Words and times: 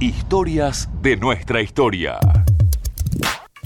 Historias 0.00 0.88
de 1.02 1.16
nuestra 1.16 1.60
historia. 1.60 2.20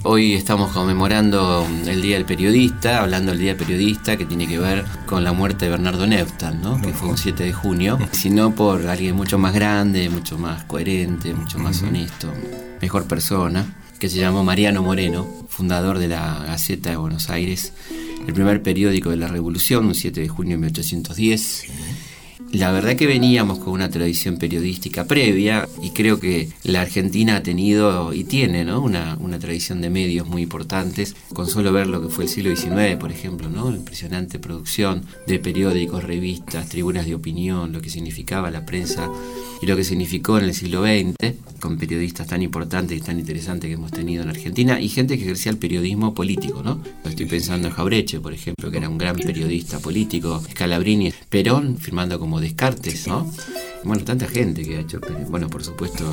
Hoy 0.01 0.33
estamos 0.33 0.71
conmemorando 0.71 1.67
el 1.85 2.01
Día 2.01 2.15
del 2.15 2.25
Periodista, 2.25 3.03
hablando 3.03 3.31
del 3.31 3.39
Día 3.39 3.53
del 3.53 3.63
Periodista 3.63 4.17
que 4.17 4.25
tiene 4.25 4.47
que 4.47 4.57
ver 4.57 4.83
con 5.05 5.23
la 5.23 5.31
muerte 5.31 5.65
de 5.65 5.71
Bernardo 5.71 6.07
Neuftal, 6.07 6.59
¿no? 6.59 6.81
que 6.81 6.89
fue 6.89 7.09
un 7.09 7.19
7 7.19 7.43
de 7.43 7.53
junio, 7.53 7.99
sino 8.11 8.55
por 8.55 8.87
alguien 8.87 9.15
mucho 9.15 9.37
más 9.37 9.53
grande, 9.53 10.09
mucho 10.09 10.39
más 10.39 10.63
coherente, 10.63 11.35
mucho 11.35 11.59
más 11.59 11.83
honesto, 11.83 12.33
mejor 12.81 13.07
persona, 13.07 13.65
que 13.99 14.09
se 14.09 14.17
llamó 14.17 14.43
Mariano 14.43 14.81
Moreno, 14.81 15.27
fundador 15.49 15.99
de 15.99 16.07
la 16.07 16.45
Gaceta 16.47 16.89
de 16.89 16.95
Buenos 16.95 17.29
Aires, 17.29 17.73
el 18.25 18.33
primer 18.33 18.63
periódico 18.63 19.11
de 19.11 19.17
la 19.17 19.27
Revolución, 19.27 19.85
un 19.85 19.93
7 19.93 20.21
de 20.21 20.29
junio 20.29 20.53
de 20.53 20.57
1810. 20.57 22.12
La 22.53 22.71
verdad 22.71 22.95
que 22.95 23.07
veníamos 23.07 23.57
con 23.57 23.73
una 23.73 23.89
tradición 23.89 24.37
periodística 24.37 25.05
previa 25.05 25.67
y 25.81 25.89
creo 25.89 26.19
que 26.19 26.49
la 26.63 26.81
Argentina 26.81 27.37
ha 27.37 27.41
tenido 27.41 28.13
y 28.13 28.25
tiene 28.25 28.63
¿no? 28.63 28.79
una, 28.79 29.17
tradición 29.39 29.81
de 29.81 29.89
medios 29.89 30.27
muy 30.27 30.43
importantes. 30.43 31.15
Con 31.33 31.47
solo 31.47 31.73
ver 31.73 31.87
lo 31.87 31.99
que 31.99 32.09
fue 32.09 32.25
el 32.25 32.29
siglo 32.29 32.55
XIX, 32.55 32.97
por 32.99 33.11
ejemplo, 33.11 33.49
¿no? 33.49 33.71
la 33.71 33.77
impresionante 33.77 34.37
producción 34.37 35.03
de 35.25 35.39
periódicos, 35.39 36.03
revistas, 36.03 36.69
tribunas 36.69 37.07
de 37.07 37.15
opinión, 37.15 37.73
lo 37.73 37.81
que 37.81 37.89
significaba 37.89 38.51
la 38.51 38.67
prensa 38.67 39.09
y 39.59 39.65
lo 39.65 39.75
que 39.75 39.83
significó 39.83 40.37
en 40.37 40.45
el 40.45 40.53
siglo 40.53 40.83
XX, 40.83 41.33
con 41.63 41.77
periodistas 41.77 42.27
tan 42.27 42.41
importantes 42.41 42.97
y 42.97 42.99
tan 42.99 43.17
interesantes 43.17 43.69
que 43.69 43.75
hemos 43.75 43.89
tenido 43.89 44.21
en 44.21 44.29
Argentina 44.29 44.81
y 44.81 44.89
gente 44.89 45.17
que 45.17 45.23
ejercía 45.23 45.49
el 45.49 45.57
periodismo 45.57 46.13
político. 46.13 46.61
¿no? 46.61 46.81
Estoy 47.05 47.25
pensando 47.25 47.69
en 47.69 47.73
Jaureche, 47.73 48.19
por 48.19 48.33
ejemplo, 48.33 48.69
que 48.69 48.79
era 48.79 48.89
un 48.89 48.97
gran 48.97 49.15
periodista 49.15 49.79
político, 49.79 50.43
Scalabrini, 50.51 51.13
Perón, 51.29 51.77
firmando 51.77 52.19
como 52.19 52.41
Descartes, 52.41 53.07
¿no? 53.07 53.31
Bueno, 53.85 54.03
tanta 54.03 54.27
gente 54.27 54.63
que 54.63 54.75
ha 54.75 54.81
hecho, 54.81 54.99
bueno, 55.29 55.49
por 55.49 55.63
supuesto, 55.63 56.03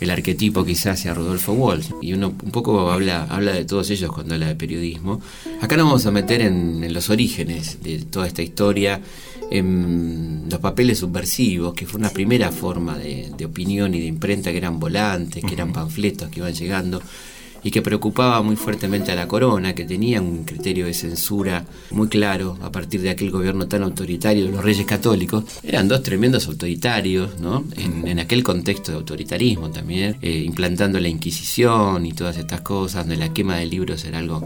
el 0.00 0.10
arquetipo 0.10 0.64
quizás 0.64 1.00
sea 1.00 1.14
Rodolfo 1.14 1.52
Walsh, 1.52 1.90
y 2.00 2.12
uno 2.12 2.28
un 2.28 2.50
poco 2.50 2.90
habla, 2.90 3.24
habla 3.24 3.52
de 3.52 3.64
todos 3.64 3.90
ellos 3.90 4.10
cuando 4.10 4.34
habla 4.34 4.48
de 4.48 4.54
periodismo. 4.54 5.20
Acá 5.60 5.76
nos 5.76 5.86
vamos 5.86 6.06
a 6.06 6.10
meter 6.10 6.40
en, 6.40 6.92
los 6.92 7.10
orígenes 7.10 7.82
de 7.82 7.98
toda 8.00 8.26
esta 8.26 8.42
historia, 8.42 9.00
en 9.50 10.46
los 10.50 10.60
papeles 10.60 10.98
subversivos, 10.98 11.74
que 11.74 11.86
fue 11.86 11.98
una 11.98 12.10
primera 12.10 12.50
forma 12.50 12.96
de, 12.96 13.30
de 13.36 13.44
opinión 13.44 13.94
y 13.94 14.00
de 14.00 14.06
imprenta, 14.06 14.50
que 14.50 14.56
eran 14.58 14.80
volantes, 14.80 15.44
que 15.44 15.54
eran 15.54 15.72
panfletos 15.72 16.30
que 16.30 16.40
iban 16.40 16.54
llegando 16.54 17.02
y 17.62 17.70
que 17.70 17.82
preocupaba 17.82 18.42
muy 18.42 18.56
fuertemente 18.56 19.12
a 19.12 19.16
la 19.16 19.28
corona, 19.28 19.74
que 19.74 19.84
tenía 19.84 20.20
un 20.20 20.44
criterio 20.44 20.86
de 20.86 20.94
censura 20.94 21.64
muy 21.90 22.08
claro 22.08 22.58
a 22.62 22.72
partir 22.72 23.00
de 23.02 23.10
aquel 23.10 23.30
gobierno 23.30 23.66
tan 23.68 23.82
autoritario 23.82 24.46
de 24.46 24.52
los 24.52 24.64
reyes 24.64 24.86
católicos. 24.86 25.44
Eran 25.62 25.88
dos 25.88 26.02
tremendos 26.02 26.46
autoritarios, 26.46 27.40
¿no? 27.40 27.64
En, 27.76 28.18
aquel 28.18 28.42
contexto 28.42 28.92
de 28.92 28.98
autoritarismo 28.98 29.70
también, 29.70 30.16
eh, 30.20 30.42
implantando 30.44 31.00
la 31.00 31.08
Inquisición 31.08 32.04
y 32.06 32.12
todas 32.12 32.36
estas 32.36 32.60
cosas, 32.60 33.06
donde 33.06 33.16
la 33.16 33.32
quema 33.32 33.56
de 33.56 33.66
libros 33.66 34.04
era 34.04 34.18
algo 34.18 34.42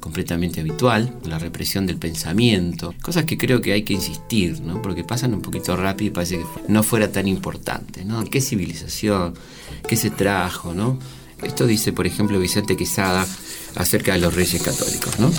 completamente 0.00 0.60
habitual, 0.60 1.12
la 1.24 1.38
represión 1.38 1.86
del 1.86 1.96
pensamiento, 1.96 2.94
cosas 3.02 3.24
que 3.24 3.36
creo 3.36 3.60
que 3.60 3.72
hay 3.72 3.82
que 3.82 3.94
insistir, 3.94 4.60
¿no? 4.60 4.80
porque 4.80 5.02
pasan 5.04 5.34
un 5.34 5.42
poquito 5.42 5.74
rápido 5.76 6.08
y 6.08 6.14
parece 6.14 6.38
que 6.38 6.44
no 6.68 6.82
fuera 6.82 7.10
tan 7.10 7.26
importante. 7.26 8.04
¿no? 8.04 8.24
¿Qué 8.24 8.40
civilización? 8.40 9.34
¿Qué 9.88 9.96
se 9.96 10.10
trajo? 10.10 10.74
¿no? 10.74 10.98
Esto 11.42 11.66
dice, 11.66 11.92
por 11.92 12.06
ejemplo, 12.06 12.38
Vicente 12.38 12.76
Quesada 12.76 13.26
acerca 13.76 14.12
de 14.12 14.20
los 14.20 14.34
reyes 14.34 14.62
católicos, 14.62 15.18
¿no? 15.18 15.30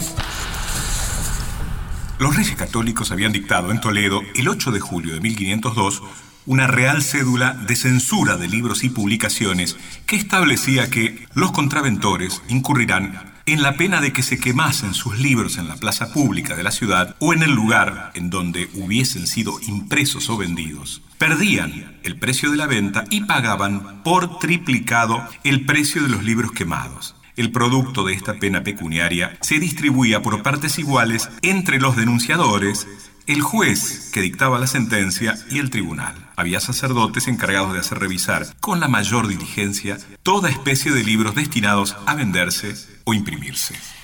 Los 2.20 2.36
reyes 2.36 2.56
católicos 2.56 3.12
habían 3.12 3.32
dictado 3.32 3.72
en 3.72 3.80
Toledo, 3.80 4.22
el 4.36 4.48
8 4.48 4.72
de 4.72 4.80
julio 4.80 5.14
de 5.14 5.22
1502, 5.22 6.02
una 6.48 6.66
real 6.66 7.04
cédula 7.04 7.54
de 7.54 7.76
censura 7.76 8.38
de 8.38 8.48
libros 8.48 8.84
y 8.84 8.90
publicaciones 8.90 9.76
que 10.06 10.16
establecía 10.16 10.90
que 10.90 11.28
los 11.34 11.52
contraventores 11.52 12.42
incurrirán 12.48 13.37
en 13.48 13.62
la 13.62 13.78
pena 13.78 14.02
de 14.02 14.12
que 14.12 14.24
se 14.24 14.40
quemasen 14.40 14.94
sus 14.94 15.18
libros 15.18 15.58
en 15.58 15.70
la 15.70 15.78
plaza 15.78 16.12
pública 16.12 16.56
de 16.56 16.64
la 16.64 16.72
ciudad 16.72 17.16
o 17.20 17.34
en 17.34 17.44
el 17.44 17.52
lugar 17.52 18.12
en 18.14 18.30
donde 18.30 18.70
hubiesen 18.74 19.26
sido 19.26 19.58
impresos 19.66 20.30
o 20.30 20.38
vendidos. 20.38 21.02
Perdían 21.18 21.98
el 22.04 22.20
precio 22.20 22.52
de 22.52 22.58
la 22.58 22.68
venta 22.68 23.06
y 23.10 23.22
pagaban 23.22 24.04
por 24.04 24.40
triplicado 24.40 25.26
el 25.46 25.66
precio 25.66 26.04
de 26.04 26.10
los 26.10 26.24
libros 26.24 26.52
quemados. 26.52 27.16
El 27.38 27.52
producto 27.52 28.04
de 28.04 28.14
esta 28.14 28.34
pena 28.34 28.64
pecuniaria 28.64 29.38
se 29.40 29.60
distribuía 29.60 30.22
por 30.22 30.44
partes 30.44 30.78
iguales 30.78 31.30
entre 31.42 31.80
los 31.80 31.96
denunciadores, 31.96 32.86
el 33.28 33.42
juez 33.42 34.10
que 34.14 34.22
dictaba 34.22 34.60
la 34.60 34.68
sentencia 34.68 35.38
y 35.50 35.60
el 35.60 35.70
tribunal. 35.70 36.16
Había 36.36 36.60
sacerdotes 36.60 37.30
encargados 37.30 37.72
de 37.74 37.80
hacer 37.80 38.00
revisar 38.00 38.46
con 38.60 38.82
la 38.82 38.90
mayor 38.90 39.28
diligencia 39.28 39.98
toda 40.22 40.50
especie 40.50 40.92
de 40.92 41.04
libros 41.04 41.36
destinados 41.36 41.96
a 42.06 42.16
venderse 42.16 42.97
o 43.08 43.14
imprimirse. 43.14 43.97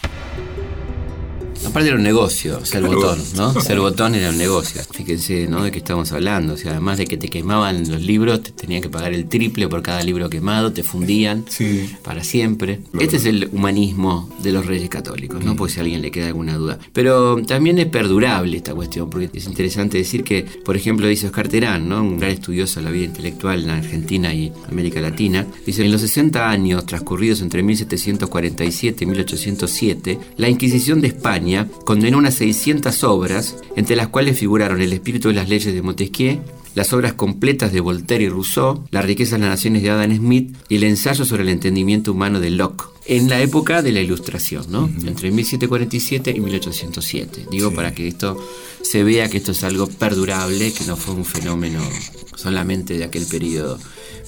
Aparte 1.65 1.87
era 1.87 1.97
un 1.97 2.03
negocio, 2.03 2.63
ser 2.65 2.83
botón, 2.83 3.19
¿no? 3.35 3.59
Ser 3.61 3.79
botón 3.79 4.15
era 4.15 4.29
un 4.29 4.37
negocio. 4.37 4.81
Fíjense, 4.91 5.47
¿no? 5.47 5.63
De 5.63 5.71
qué 5.71 5.79
estamos 5.79 6.11
hablando. 6.11 6.53
O 6.53 6.57
sea, 6.57 6.71
además 6.71 6.97
de 6.97 7.05
que 7.05 7.17
te 7.17 7.29
quemaban 7.29 7.89
los 7.89 8.01
libros, 8.01 8.43
te 8.43 8.51
tenían 8.51 8.81
que 8.81 8.89
pagar 8.89 9.13
el 9.13 9.27
triple 9.27 9.67
por 9.67 9.81
cada 9.81 10.03
libro 10.03 10.29
quemado, 10.29 10.73
te 10.73 10.83
fundían 10.83 11.45
para 12.03 12.23
siempre. 12.23 12.79
Este 12.99 13.17
es 13.17 13.25
el 13.25 13.49
humanismo 13.51 14.29
de 14.41 14.51
los 14.51 14.65
reyes 14.65 14.89
católicos, 14.89 15.43
¿no? 15.43 15.55
Por 15.55 15.71
si 15.71 15.79
a 15.79 15.83
alguien 15.83 16.01
le 16.01 16.11
queda 16.11 16.27
alguna 16.27 16.55
duda. 16.57 16.79
Pero 16.91 17.41
también 17.45 17.79
es 17.79 17.87
perdurable 17.87 18.57
esta 18.57 18.73
cuestión, 18.73 19.09
porque 19.09 19.29
es 19.33 19.45
interesante 19.45 19.97
decir 19.97 20.23
que, 20.23 20.45
por 20.63 20.75
ejemplo, 20.75 21.07
dice 21.07 21.27
Oscar 21.27 21.47
Terán, 21.47 21.87
¿no? 21.87 22.01
Un 22.01 22.17
gran 22.17 22.31
estudioso 22.31 22.79
de 22.79 22.85
la 22.85 22.91
vida 22.91 23.05
intelectual 23.05 23.63
en 23.63 23.69
Argentina 23.69 24.33
y 24.33 24.51
América 24.69 25.01
Latina, 25.01 25.45
dice, 25.65 25.83
en 25.85 25.91
los 25.91 26.01
60 26.01 26.49
años 26.49 26.85
transcurridos 26.85 27.41
entre 27.41 27.63
1747 27.63 29.03
y 29.03 29.07
1807, 29.07 30.19
la 30.37 30.49
Inquisición 30.49 31.01
de 31.01 31.07
España 31.07 31.52
condenó 31.85 32.17
unas 32.17 32.35
600 32.35 33.03
obras, 33.03 33.55
entre 33.75 33.95
las 33.95 34.07
cuales 34.07 34.37
figuraron 34.37 34.81
El 34.81 34.93
espíritu 34.93 35.29
de 35.29 35.35
las 35.35 35.49
leyes 35.49 35.73
de 35.73 35.81
Montesquieu, 35.81 36.39
las 36.75 36.91
obras 36.93 37.13
completas 37.13 37.71
de 37.71 37.81
Voltaire 37.81 38.25
y 38.25 38.29
Rousseau, 38.29 38.83
La 38.91 39.01
riqueza 39.01 39.35
de 39.35 39.41
las 39.41 39.51
naciones 39.51 39.83
de 39.83 39.91
Adam 39.91 40.15
Smith 40.15 40.55
y 40.69 40.75
el 40.75 40.83
ensayo 40.83 41.25
sobre 41.25 41.43
el 41.43 41.49
entendimiento 41.49 42.11
humano 42.11 42.39
de 42.39 42.49
Locke, 42.49 42.85
en 43.05 43.29
la 43.29 43.41
época 43.41 43.81
de 43.81 43.91
la 43.91 44.01
Ilustración, 44.01 44.65
¿no? 44.69 44.89
entre 45.05 45.29
1747 45.31 46.33
y 46.35 46.39
1807. 46.39 47.47
Digo 47.51 47.71
para 47.73 47.93
que 47.93 48.07
esto 48.07 48.37
se 48.81 49.03
vea 49.03 49.29
que 49.29 49.37
esto 49.37 49.51
es 49.51 49.63
algo 49.63 49.87
perdurable, 49.87 50.73
que 50.73 50.85
no 50.85 50.95
fue 50.95 51.13
un 51.13 51.25
fenómeno 51.25 51.81
solamente 52.35 52.97
de 52.97 53.03
aquel 53.03 53.25
periodo 53.25 53.77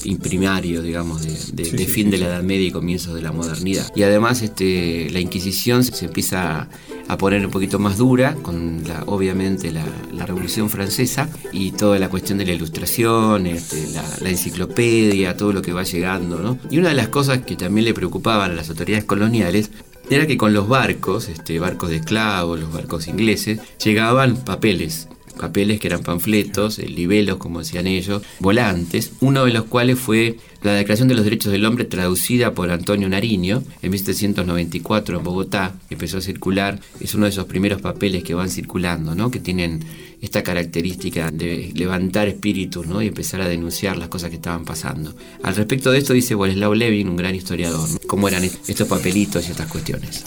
imprimario, 0.03 0.81
digamos, 0.81 1.23
de, 1.53 1.87
fin 1.87 2.11
de 2.11 2.17
la 2.17 2.27
Edad 2.27 2.43
Media 2.43 2.67
y 2.67 2.71
comienzos 2.71 3.15
de 3.15 3.21
la 3.21 3.31
modernidad. 3.31 3.91
Y 3.95 4.03
además 4.03 4.41
este, 4.41 5.09
la 5.11 5.19
Inquisición 5.19 5.83
se 5.83 6.05
empieza 6.05 6.69
a 7.07 7.17
poner 7.17 7.45
un 7.45 7.51
poquito 7.51 7.79
más 7.79 7.97
dura 7.97 8.35
con 8.35 8.83
la, 8.87 9.03
obviamente 9.05 9.71
la, 9.71 9.85
Revolución 10.25 10.71
Francesa 10.71 11.29
y 11.51 11.71
toda 11.71 11.99
la 11.99 12.09
cuestión 12.09 12.39
de 12.39 12.45
la 12.45 12.53
ilustración, 12.53 13.45
este, 13.45 13.87
la, 14.21 14.29
enciclopedia, 14.29 15.37
todo 15.37 15.53
lo 15.53 15.61
que 15.61 15.71
va 15.71 15.83
llegando. 15.83 16.39
¿no? 16.39 16.57
Y 16.71 16.79
una 16.79 16.89
de 16.89 16.95
las 16.95 17.09
cosas 17.09 17.39
que 17.39 17.55
también 17.55 17.85
le 17.85 17.93
preocupaban 17.93 18.51
a 18.51 18.55
las 18.55 18.69
autoridades 18.69 19.05
coloniales 19.05 19.69
era 20.09 20.25
que 20.25 20.37
con 20.37 20.53
los 20.53 20.67
barcos, 20.67 21.29
este, 21.29 21.59
barcos 21.59 21.91
de 21.91 21.97
esclavos, 21.97 22.59
los 22.59 22.73
barcos 22.73 23.07
ingleses, 23.07 23.59
llegaban 23.83 24.37
papeles 24.37 25.07
papeles 25.35 25.79
que 25.79 25.87
eran 25.87 26.01
panfletos, 26.01 26.79
libelos, 26.79 27.37
como 27.37 27.59
decían 27.59 27.87
ellos, 27.87 28.23
volantes, 28.39 29.13
uno 29.21 29.45
de 29.45 29.53
los 29.53 29.65
cuales 29.65 29.99
fue 29.99 30.37
la 30.63 30.73
Declaración 30.73 31.07
de 31.07 31.15
los 31.15 31.23
Derechos 31.23 31.51
del 31.51 31.65
Hombre 31.65 31.85
traducida 31.85 32.53
por 32.53 32.71
Antonio 32.71 33.07
Nariño 33.07 33.63
en 33.83 33.91
1794 33.91 35.17
en 35.17 35.23
Bogotá, 35.23 35.75
empezó 35.89 36.17
a 36.17 36.21
circular, 36.21 36.79
es 36.99 37.13
uno 37.13 37.25
de 37.25 37.31
esos 37.31 37.45
primeros 37.45 37.81
papeles 37.81 38.23
que 38.23 38.33
van 38.33 38.49
circulando, 38.49 39.13
¿no? 39.13 39.29
que 39.29 39.39
tienen 39.39 39.85
esta 40.21 40.41
característica 40.41 41.29
de 41.29 41.71
levantar 41.75 42.27
espíritus 42.27 42.87
¿no? 42.87 43.01
y 43.01 43.07
empezar 43.07 43.41
a 43.41 43.47
denunciar 43.47 43.97
las 43.97 44.07
cosas 44.07 44.29
que 44.29 44.37
estaban 44.37 44.65
pasando. 44.65 45.15
Al 45.43 45.55
respecto 45.55 45.91
de 45.91 45.99
esto 45.99 46.13
dice 46.13 46.33
Boleslao 46.33 46.73
Levin, 46.73 47.09
un 47.09 47.17
gran 47.17 47.35
historiador, 47.35 47.87
cómo 48.07 48.27
eran 48.27 48.43
estos 48.43 48.87
papelitos 48.87 49.47
y 49.47 49.51
estas 49.51 49.67
cuestiones. 49.67 50.25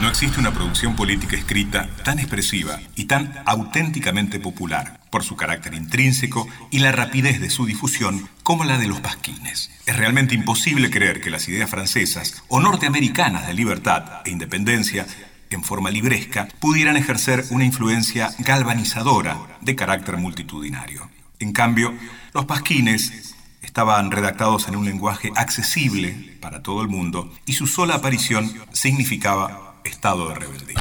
No 0.00 0.08
existe 0.08 0.40
una 0.40 0.52
producción 0.52 0.96
política 0.96 1.36
escrita 1.36 1.88
tan 2.04 2.18
expresiva 2.18 2.80
y 2.96 3.04
tan 3.04 3.32
auténticamente 3.46 4.40
popular 4.40 5.00
por 5.10 5.22
su 5.22 5.36
carácter 5.36 5.74
intrínseco 5.74 6.48
y 6.70 6.80
la 6.80 6.92
rapidez 6.92 7.40
de 7.40 7.50
su 7.50 7.64
difusión 7.64 8.28
como 8.42 8.64
la 8.64 8.78
de 8.78 8.88
los 8.88 9.00
pasquines. 9.00 9.70
Es 9.86 9.96
realmente 9.96 10.34
imposible 10.34 10.90
creer 10.90 11.20
que 11.20 11.30
las 11.30 11.48
ideas 11.48 11.70
francesas 11.70 12.42
o 12.48 12.60
norteamericanas 12.60 13.46
de 13.46 13.54
libertad 13.54 14.22
e 14.24 14.30
independencia 14.30 15.06
en 15.54 15.62
forma 15.62 15.90
libresca, 15.90 16.48
pudieran 16.60 16.96
ejercer 16.96 17.44
una 17.50 17.64
influencia 17.64 18.34
galvanizadora 18.40 19.38
de 19.60 19.76
carácter 19.76 20.16
multitudinario. 20.16 21.08
En 21.38 21.52
cambio, 21.52 21.94
los 22.32 22.44
pasquines 22.44 23.34
estaban 23.62 24.10
redactados 24.10 24.68
en 24.68 24.76
un 24.76 24.84
lenguaje 24.84 25.32
accesible 25.36 26.36
para 26.40 26.62
todo 26.62 26.82
el 26.82 26.88
mundo 26.88 27.32
y 27.46 27.54
su 27.54 27.66
sola 27.66 27.96
aparición 27.96 28.52
significaba 28.72 29.73
estado 29.84 30.28
de 30.28 30.34
rebeldía. 30.34 30.80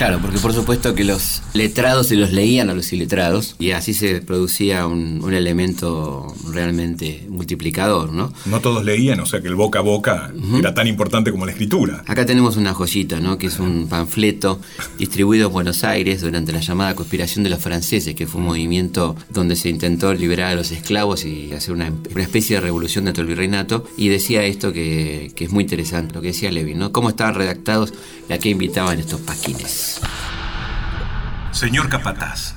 Claro, 0.00 0.18
porque 0.22 0.38
por 0.38 0.54
supuesto 0.54 0.94
que 0.94 1.04
los 1.04 1.42
letrados 1.52 2.06
se 2.06 2.16
los 2.16 2.32
leían 2.32 2.70
a 2.70 2.74
los 2.74 2.90
iletrados 2.90 3.54
y 3.58 3.72
así 3.72 3.92
se 3.92 4.22
producía 4.22 4.86
un, 4.86 5.20
elemento 5.30 6.34
realmente 6.50 7.26
multiplicador, 7.28 8.10
¿no? 8.10 8.32
No 8.46 8.60
todos 8.60 8.82
leían, 8.82 9.20
o 9.20 9.26
sea 9.26 9.42
que 9.42 9.48
el 9.48 9.56
boca 9.56 9.80
a 9.80 9.82
boca 9.82 10.32
era 10.58 10.72
tan 10.72 10.86
importante 10.86 11.30
como 11.30 11.44
la 11.44 11.52
escritura. 11.52 12.02
Acá 12.06 12.24
tenemos 12.24 12.56
una 12.56 12.72
joyita, 12.72 13.20
¿no? 13.20 13.36
Que 13.36 13.48
es 13.48 13.58
un 13.58 13.88
panfleto 13.88 14.58
distribuido 14.96 15.48
en 15.48 15.52
Buenos 15.52 15.84
Aires 15.84 16.22
durante 16.22 16.50
la 16.52 16.60
llamada 16.60 16.94
conspiración 16.94 17.44
de 17.44 17.50
los 17.50 17.60
franceses, 17.60 18.14
que 18.14 18.26
fue 18.26 18.40
un 18.40 18.46
movimiento 18.46 19.16
donde 19.28 19.54
se 19.54 19.68
intentó 19.68 20.14
liberar 20.14 20.52
a 20.52 20.54
los 20.54 20.70
esclavos 20.72 21.26
y 21.26 21.52
hacer 21.52 21.74
una, 21.74 21.92
especie 22.16 22.56
de 22.56 22.62
revolución 22.62 23.04
dentro 23.04 23.22
del 23.22 23.34
virreinato. 23.34 23.84
Y 23.98 24.08
decía 24.08 24.44
esto 24.44 24.72
que, 24.72 25.30
que 25.36 25.44
es 25.44 25.50
muy 25.50 25.64
interesante, 25.64 26.14
lo 26.14 26.22
que 26.22 26.28
decía 26.28 26.50
Levin, 26.50 26.78
¿no? 26.78 26.90
Cómo 26.90 27.10
estaban 27.10 27.34
redactados 27.34 27.92
y 28.30 28.32
a 28.32 28.38
qué 28.38 28.48
invitaban 28.48 28.98
estos 28.98 29.20
paquines. 29.20 29.89
Señor 31.52 31.88
capataz, 31.88 32.54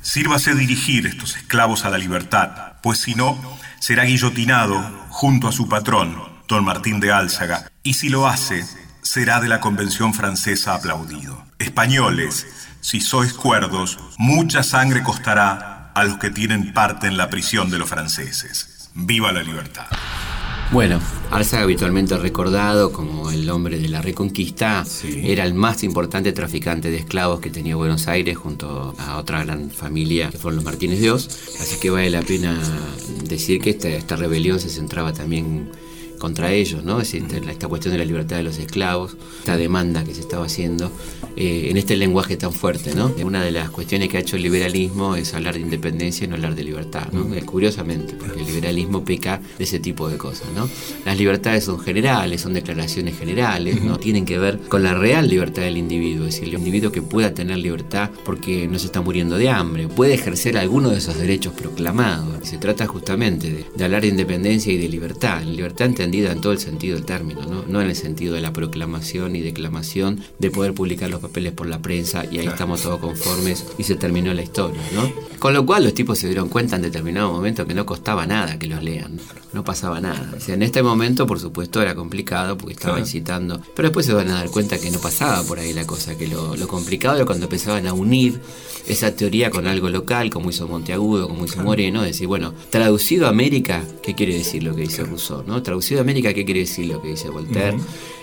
sírvase 0.00 0.54
dirigir 0.54 1.06
estos 1.06 1.36
esclavos 1.36 1.84
a 1.84 1.90
la 1.90 1.98
libertad, 1.98 2.74
pues 2.82 2.98
si 2.98 3.14
no, 3.14 3.38
será 3.80 4.04
guillotinado 4.04 4.78
junto 5.08 5.48
a 5.48 5.52
su 5.52 5.68
patrón, 5.68 6.22
don 6.48 6.64
Martín 6.64 7.00
de 7.00 7.12
Álzaga, 7.12 7.70
y 7.82 7.94
si 7.94 8.08
lo 8.08 8.26
hace, 8.26 8.64
será 9.02 9.40
de 9.40 9.48
la 9.48 9.60
Convención 9.60 10.14
Francesa 10.14 10.74
aplaudido. 10.74 11.44
Españoles, 11.58 12.46
si 12.80 13.00
sois 13.00 13.32
cuerdos, 13.32 13.98
mucha 14.18 14.62
sangre 14.62 15.02
costará 15.02 15.92
a 15.94 16.04
los 16.04 16.18
que 16.18 16.30
tienen 16.30 16.72
parte 16.72 17.06
en 17.06 17.16
la 17.16 17.30
prisión 17.30 17.70
de 17.70 17.78
los 17.78 17.88
franceses. 17.88 18.90
¡Viva 18.94 19.32
la 19.32 19.42
libertad! 19.42 19.86
Bueno, 20.72 21.00
Alza 21.30 21.62
habitualmente 21.62 22.16
recordado 22.18 22.92
como 22.92 23.30
el 23.30 23.48
hombre 23.50 23.78
de 23.78 23.88
la 23.88 24.02
Reconquista, 24.02 24.84
era 25.22 25.44
el 25.44 25.54
más 25.54 25.84
importante 25.84 26.32
traficante 26.32 26.90
de 26.90 26.98
esclavos 26.98 27.40
que 27.40 27.50
tenía 27.50 27.76
Buenos 27.76 28.08
Aires 28.08 28.36
junto 28.36 28.94
a 28.98 29.16
otra 29.16 29.44
gran 29.44 29.70
familia 29.70 30.28
que 30.28 30.38
fueron 30.38 30.56
los 30.56 30.64
Martínez 30.64 31.00
Dios. 31.00 31.28
Así 31.60 31.78
que 31.78 31.90
vale 31.90 32.10
la 32.10 32.22
pena 32.22 32.60
decir 33.24 33.60
que 33.60 33.70
esta, 33.70 33.88
esta 33.88 34.16
rebelión 34.16 34.58
se 34.58 34.68
centraba 34.68 35.12
también 35.12 35.70
contra 36.18 36.52
ellos, 36.52 36.84
¿no? 36.84 37.00
Es 37.00 37.12
decir, 37.12 37.26
esta 37.48 37.68
cuestión 37.68 37.92
de 37.92 37.98
la 37.98 38.04
libertad 38.04 38.36
de 38.36 38.42
los 38.42 38.58
esclavos, 38.58 39.16
esta 39.38 39.56
demanda 39.56 40.04
que 40.04 40.14
se 40.14 40.20
estaba 40.20 40.46
haciendo 40.46 40.90
eh, 41.36 41.68
en 41.70 41.76
este 41.76 41.96
lenguaje 41.96 42.36
tan 42.36 42.52
fuerte, 42.52 42.94
¿no? 42.94 43.12
Una 43.22 43.42
de 43.42 43.50
las 43.50 43.70
cuestiones 43.70 44.08
que 44.08 44.16
ha 44.16 44.20
hecho 44.20 44.36
el 44.36 44.42
liberalismo 44.42 45.16
es 45.16 45.34
hablar 45.34 45.54
de 45.54 45.60
independencia 45.60 46.24
y 46.24 46.28
no 46.28 46.34
hablar 46.34 46.54
de 46.54 46.64
libertad, 46.64 47.08
¿no? 47.12 47.26
Curiosamente, 47.44 48.14
porque 48.14 48.40
el 48.40 48.46
liberalismo 48.46 49.04
peca 49.04 49.40
de 49.58 49.64
ese 49.64 49.78
tipo 49.78 50.08
de 50.08 50.16
cosas, 50.16 50.48
¿no? 50.54 50.68
Las 51.04 51.18
libertades 51.18 51.64
son 51.64 51.78
generales, 51.78 52.40
son 52.40 52.54
declaraciones 52.54 53.18
generales, 53.18 53.82
no 53.82 53.98
tienen 53.98 54.24
que 54.24 54.38
ver 54.38 54.58
con 54.68 54.82
la 54.82 54.94
real 54.94 55.28
libertad 55.28 55.62
del 55.62 55.76
individuo, 55.76 56.26
es 56.26 56.34
decir, 56.34 56.48
el 56.48 56.58
individuo 56.58 56.90
que 56.92 57.02
pueda 57.02 57.34
tener 57.34 57.58
libertad 57.58 58.10
porque 58.24 58.66
no 58.66 58.78
se 58.78 58.86
está 58.86 59.00
muriendo 59.00 59.36
de 59.36 59.48
hambre, 59.48 59.88
puede 59.88 60.14
ejercer 60.14 60.56
alguno 60.56 60.90
de 60.90 60.98
esos 60.98 61.18
derechos 61.18 61.52
proclamados. 61.52 62.48
Se 62.48 62.58
trata 62.58 62.86
justamente 62.86 63.50
de, 63.50 63.66
de 63.74 63.84
hablar 63.84 64.02
de 64.02 64.08
independencia 64.08 64.72
y 64.72 64.78
de 64.78 64.88
libertad. 64.88 65.42
Libertad 65.42 65.86
entendida 66.06 66.30
en 66.30 66.40
todo 66.40 66.52
el 66.52 66.60
sentido 66.60 66.94
del 66.94 67.04
término, 67.04 67.42
¿no? 67.42 67.64
no 67.66 67.80
en 67.80 67.88
el 67.88 67.96
sentido 67.96 68.34
de 68.34 68.40
la 68.40 68.52
proclamación 68.52 69.34
y 69.34 69.40
declamación 69.40 70.20
de 70.38 70.50
poder 70.50 70.72
publicar 70.72 71.10
los 71.10 71.20
papeles 71.20 71.52
por 71.52 71.66
la 71.66 71.80
prensa 71.80 72.24
y 72.30 72.38
ahí 72.38 72.46
estamos 72.46 72.82
todos 72.82 73.00
conformes 73.00 73.66
y 73.76 73.82
se 73.82 73.96
terminó 73.96 74.32
la 74.32 74.42
historia. 74.42 74.80
¿no? 74.94 75.10
Con 75.40 75.52
lo 75.52 75.66
cual 75.66 75.82
los 75.82 75.94
tipos 75.94 76.18
se 76.18 76.28
dieron 76.28 76.48
cuenta 76.48 76.76
en 76.76 76.82
determinado 76.82 77.32
momento 77.32 77.66
que 77.66 77.74
no 77.74 77.84
costaba 77.84 78.24
nada 78.24 78.56
que 78.56 78.68
los 78.68 78.82
lean, 78.82 79.18
no 79.52 79.64
pasaba 79.64 80.00
nada. 80.00 80.32
O 80.36 80.40
sea, 80.40 80.54
en 80.54 80.62
este 80.62 80.82
momento, 80.82 81.26
por 81.26 81.40
supuesto, 81.40 81.82
era 81.82 81.96
complicado 81.96 82.56
porque 82.56 82.74
estaba 82.74 83.00
incitando, 83.00 83.60
pero 83.74 83.88
después 83.88 84.06
se 84.06 84.14
van 84.14 84.28
a 84.28 84.34
dar 84.34 84.50
cuenta 84.50 84.78
que 84.78 84.90
no 84.90 85.00
pasaba 85.00 85.42
por 85.42 85.58
ahí 85.58 85.72
la 85.72 85.86
cosa, 85.86 86.16
que 86.16 86.28
lo, 86.28 86.56
lo 86.56 86.68
complicado 86.68 87.16
era 87.16 87.24
cuando 87.26 87.46
empezaban 87.46 87.86
a 87.88 87.92
unir 87.92 88.40
esa 88.86 89.14
teoría 89.14 89.50
con 89.50 89.66
algo 89.66 89.88
local, 89.88 90.30
como 90.30 90.50
hizo 90.50 90.68
Monteagudo, 90.68 91.28
como 91.28 91.44
hizo 91.44 91.62
Moreno, 91.62 92.02
decir, 92.02 92.26
bueno, 92.26 92.54
traducido 92.70 93.26
a 93.26 93.30
América, 93.30 93.82
¿qué 94.02 94.14
quiere 94.14 94.34
decir 94.34 94.62
lo 94.62 94.74
que 94.74 94.82
dice 94.82 95.02
Rousseau? 95.02 95.42
¿no? 95.46 95.62
Traducido 95.62 95.95
América, 96.00 96.32
¿qué 96.32 96.44
quiere 96.44 96.60
decir 96.60 96.86
lo 96.86 97.00
que 97.00 97.08
dice 97.08 97.28
Voltaire? 97.28 97.76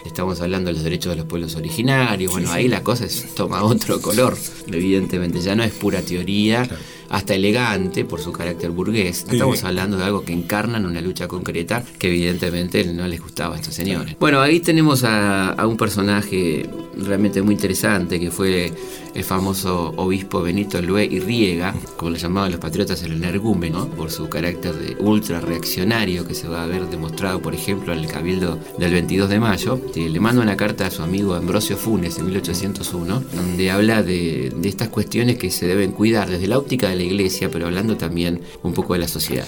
Estamos 0.06 0.42
hablando 0.42 0.68
de 0.70 0.74
los 0.74 0.84
derechos 0.84 1.12
de 1.12 1.18
los 1.18 1.26
pueblos 1.26 1.56
originarios, 1.56 2.32
bueno, 2.32 2.52
ahí 2.52 2.68
la 2.68 2.84
cosa 2.84 3.06
toma 3.36 3.64
otro 3.64 4.02
color, 4.02 4.38
evidentemente, 4.68 5.40
ya 5.40 5.56
no 5.56 5.64
es 5.64 5.72
pura 5.72 6.02
teoría 6.02 6.68
hasta 7.14 7.36
elegante 7.36 8.06
por 8.06 8.20
su 8.20 8.32
carácter 8.32 8.72
burgués. 8.72 9.26
Estamos 9.30 9.64
hablando 9.64 9.98
de 9.98 10.04
algo 10.04 10.26
que 10.26 10.34
encarnan 10.34 10.84
una 10.84 11.00
lucha 11.00 11.28
concreta 11.28 11.84
que 12.00 12.08
evidentemente 12.08 12.84
no 12.86 13.08
les 13.08 13.22
gustaba 13.22 13.54
a 13.54 13.60
estos 13.60 13.76
señores. 13.76 14.16
Bueno, 14.20 14.42
ahí 14.42 14.60
tenemos 14.60 15.04
a, 15.04 15.56
un 15.68 15.78
personaje 15.78 16.68
realmente 16.98 17.44
muy 17.44 17.54
interesante 17.54 18.20
que 18.20 18.32
fue 18.32 18.72
el 19.14 19.24
famoso 19.24 19.94
obispo 19.96 20.42
Benito 20.42 20.82
Lue 20.82 21.06
y 21.06 21.20
Riega, 21.20 21.76
como 21.98 22.10
le 22.10 22.18
llamaban 22.18 22.52
los 22.52 22.60
patriotas 22.60 23.04
el 23.04 23.14
energúmeno, 23.14 23.88
por 23.90 24.10
su 24.10 24.28
carácter 24.28 24.74
de 24.74 24.96
ultra 25.00 25.40
reaccionario 25.40 26.26
que 26.26 26.34
se 26.34 26.48
va 26.48 26.64
a 26.64 26.68
ver 26.68 26.88
demostrado, 26.88 27.40
por 27.44 27.54
ejemplo, 27.54 27.94
en 27.94 28.00
el 28.00 28.08
Cabildo 28.08 28.58
del 28.80 28.92
22 28.92 29.30
de 29.30 29.40
mayo. 29.40 29.80
Le 29.96 30.20
manda 30.20 30.42
una 30.42 30.58
carta 30.58 30.88
a 30.88 30.92
su 30.92 31.04
amigo 31.04 31.36
Ambrosio 31.36 31.78
Funes 31.78 32.18
en 32.18 32.26
1801, 32.26 33.24
donde 33.34 33.72
habla 33.72 34.02
de 34.02 34.52
estas 34.64 34.90
cuestiones 34.90 35.38
que 35.38 35.52
se 35.52 35.68
deben 35.68 35.92
cuidar 35.92 36.30
desde 36.30 36.48
la 36.48 36.58
óptica 36.58 36.90
de 36.90 36.96
la 36.96 37.04
iglesia, 37.04 37.50
pero 37.52 37.68
hablando 37.68 37.96
también 37.96 38.42
un 38.64 38.74
poco 38.74 38.94
de 38.94 39.00
la 39.00 39.08
sociedad. 39.08 39.48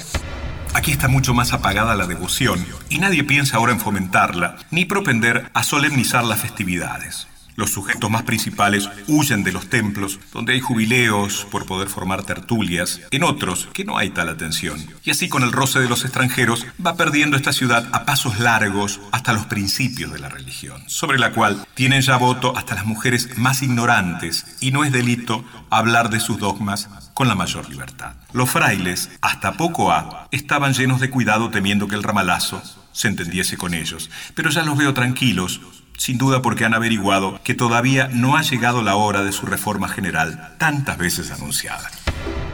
Aquí 0.74 0.92
está 0.92 1.08
mucho 1.08 1.34
más 1.34 1.54
apagada 1.54 1.96
la 1.96 2.06
devoción 2.06 2.66
y 2.90 3.00
nadie 3.00 3.24
piensa 3.24 3.58
ahora 3.58 3.72
en 3.72 3.80
fomentarla, 3.80 4.58
ni 4.72 4.86
propender 4.86 5.50
a 5.54 5.64
solemnizar 5.64 6.26
las 6.26 6.42
festividades. 6.42 7.28
Los 7.56 7.72
sujetos 7.72 8.10
más 8.10 8.24
principales 8.24 8.90
huyen 9.08 9.44
de 9.44 9.54
los 9.54 9.70
templos, 9.70 10.20
donde 10.34 10.54
hay 10.54 10.60
jubileos 10.60 11.48
por 11.50 11.66
poder 11.66 11.88
formar 11.88 12.24
tertulias, 12.24 13.00
en 13.12 13.24
otros 13.24 13.70
que 13.74 13.86
no 13.86 13.98
hay 13.98 14.10
tal 14.10 14.28
atención. 14.28 14.78
Y 15.06 15.12
así 15.12 15.30
con 15.30 15.44
el 15.44 15.54
roce 15.54 15.80
de 15.80 15.88
los 15.88 16.04
extranjeros 16.04 16.66
va 16.86 16.98
perdiendo 16.98 17.38
esta 17.38 17.54
ciudad 17.54 17.88
a 17.94 18.06
pasos 18.06 18.40
largos 18.40 19.00
hasta 19.12 19.32
los 19.32 19.46
principios 19.46 20.12
de 20.12 20.20
la 20.20 20.28
religión, 20.28 20.84
sobre 20.88 21.18
la 21.18 21.32
cual 21.32 21.66
tienen 21.76 22.02
ya 22.02 22.18
voto 22.18 22.58
hasta 22.58 22.76
las 22.76 22.86
mujeres 22.86 23.38
más 23.38 23.62
ignorantes, 23.62 24.58
y 24.60 24.72
no 24.72 24.84
es 24.84 24.92
delito 24.92 25.46
hablar 25.70 26.10
de 26.10 26.20
sus 26.20 26.38
dogmas 26.38 26.90
con 27.14 27.30
la 27.30 27.36
mayor 27.36 27.70
libertad. 27.70 28.16
Los 28.34 28.50
frailes, 28.50 29.10
hasta 29.22 29.54
poco 29.54 29.94
a, 29.94 30.28
estaban 30.32 30.74
llenos 30.74 31.00
de 31.00 31.10
cuidado 31.10 31.50
temiendo 31.50 31.88
que 31.88 31.96
el 31.96 32.04
ramalazo 32.04 32.62
se 32.92 33.08
entendiese 33.10 33.58
con 33.58 33.74
ellos, 33.74 34.10
pero 34.36 34.50
ya 34.50 34.64
los 34.64 34.78
veo 34.78 34.94
tranquilos, 34.94 35.60
sin 35.98 36.18
duda 36.18 36.42
porque 36.42 36.66
han 36.66 36.74
averiguado 36.74 37.40
que 37.44 37.54
todavía 37.54 38.08
no 38.08 38.38
ha 38.38 38.42
llegado 38.42 38.82
la 38.82 38.96
hora 38.96 39.24
de 39.24 39.32
su 39.32 39.46
reforma 39.46 39.88
general, 39.88 40.56
tantas 40.58 40.98
veces 40.98 41.32
anunciada. 41.32 41.90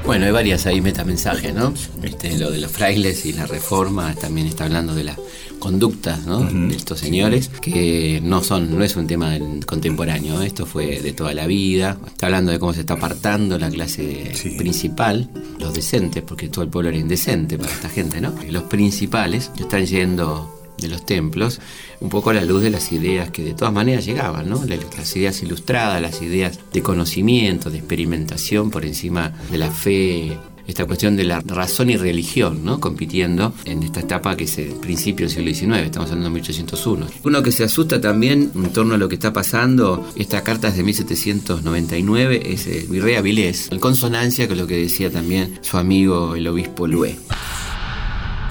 Bueno, 0.05 0.25
hay 0.25 0.31
varias 0.31 0.65
ahí 0.65 0.81
metamensajes, 0.81 1.53
¿no? 1.53 1.73
Este, 2.01 2.37
lo 2.37 2.49
de 2.49 2.57
los 2.57 2.71
frailes 2.71 3.25
y 3.25 3.33
la 3.33 3.45
reforma, 3.45 4.13
también 4.15 4.47
está 4.47 4.65
hablando 4.65 4.95
de 4.95 5.03
las 5.03 5.17
conductas 5.59 6.25
¿no? 6.25 6.43
de 6.43 6.75
estos 6.75 6.99
señores, 6.99 7.49
que 7.61 8.19
no 8.23 8.43
son, 8.43 8.75
no 8.75 8.83
es 8.83 8.95
un 8.95 9.05
tema 9.05 9.37
contemporáneo, 9.67 10.41
esto 10.41 10.65
fue 10.65 10.99
de 11.01 11.13
toda 11.13 11.33
la 11.35 11.45
vida. 11.45 11.97
Está 12.07 12.25
hablando 12.25 12.51
de 12.51 12.57
cómo 12.57 12.73
se 12.73 12.81
está 12.81 12.95
apartando 12.95 13.59
la 13.59 13.69
clase 13.69 14.33
principal, 14.57 15.29
los 15.59 15.73
decentes, 15.73 16.23
porque 16.23 16.49
todo 16.49 16.63
el 16.63 16.71
pueblo 16.71 16.89
era 16.89 16.97
indecente 16.97 17.57
para 17.57 17.71
esta 17.71 17.89
gente, 17.89 18.19
¿no? 18.19 18.33
Los 18.49 18.63
principales 18.63 19.51
están 19.57 19.85
yendo 19.85 20.60
de 20.81 20.89
los 20.89 21.05
templos, 21.05 21.59
un 21.99 22.09
poco 22.09 22.31
a 22.31 22.33
la 22.33 22.43
luz 22.43 22.61
de 22.63 22.69
las 22.69 22.91
ideas 22.91 23.29
que 23.29 23.43
de 23.43 23.53
todas 23.53 23.73
maneras 23.73 24.05
llegaban, 24.05 24.49
las 24.49 25.15
ideas 25.15 25.41
ilustradas, 25.41 26.01
las 26.01 26.21
ideas 26.21 26.59
de 26.73 26.81
conocimiento, 26.81 27.69
de 27.69 27.77
experimentación 27.77 28.71
por 28.71 28.85
encima 28.85 29.31
de 29.49 29.57
la 29.57 29.71
fe 29.71 30.37
esta 30.67 30.85
cuestión 30.85 31.15
de 31.15 31.23
la 31.23 31.41
razón 31.41 31.89
y 31.89 31.97
religión, 31.97 32.63
¿no? 32.63 32.79
compitiendo 32.79 33.53
en 33.65 33.83
esta 33.83 34.01
etapa 34.01 34.35
que 34.35 34.45
es 34.45 34.57
el 34.57 34.73
principio 34.75 35.27
del 35.27 35.35
siglo 35.35 35.53
XIX, 35.53 35.85
estamos 35.85 36.09
hablando 36.09 36.29
de 36.29 36.35
1801. 36.35 37.07
Uno 37.23 37.43
que 37.43 37.51
se 37.51 37.63
asusta 37.63 37.99
también 37.99 38.51
en 38.55 38.71
torno 38.71 38.95
a 38.95 38.97
lo 38.97 39.09
que 39.09 39.15
está 39.15 39.33
pasando, 39.33 40.09
esta 40.15 40.43
carta 40.43 40.69
es 40.69 40.77
de 40.77 40.83
1799, 40.83 42.53
es 42.53 42.67
el 42.67 42.87
virrey 42.87 43.15
Avilés, 43.15 43.71
en 43.71 43.79
consonancia 43.79 44.47
con 44.47 44.57
lo 44.57 44.67
que 44.67 44.77
decía 44.77 45.11
también 45.11 45.59
su 45.61 45.77
amigo 45.77 46.35
el 46.35 46.47
obispo 46.47 46.87
Lue. 46.87 47.17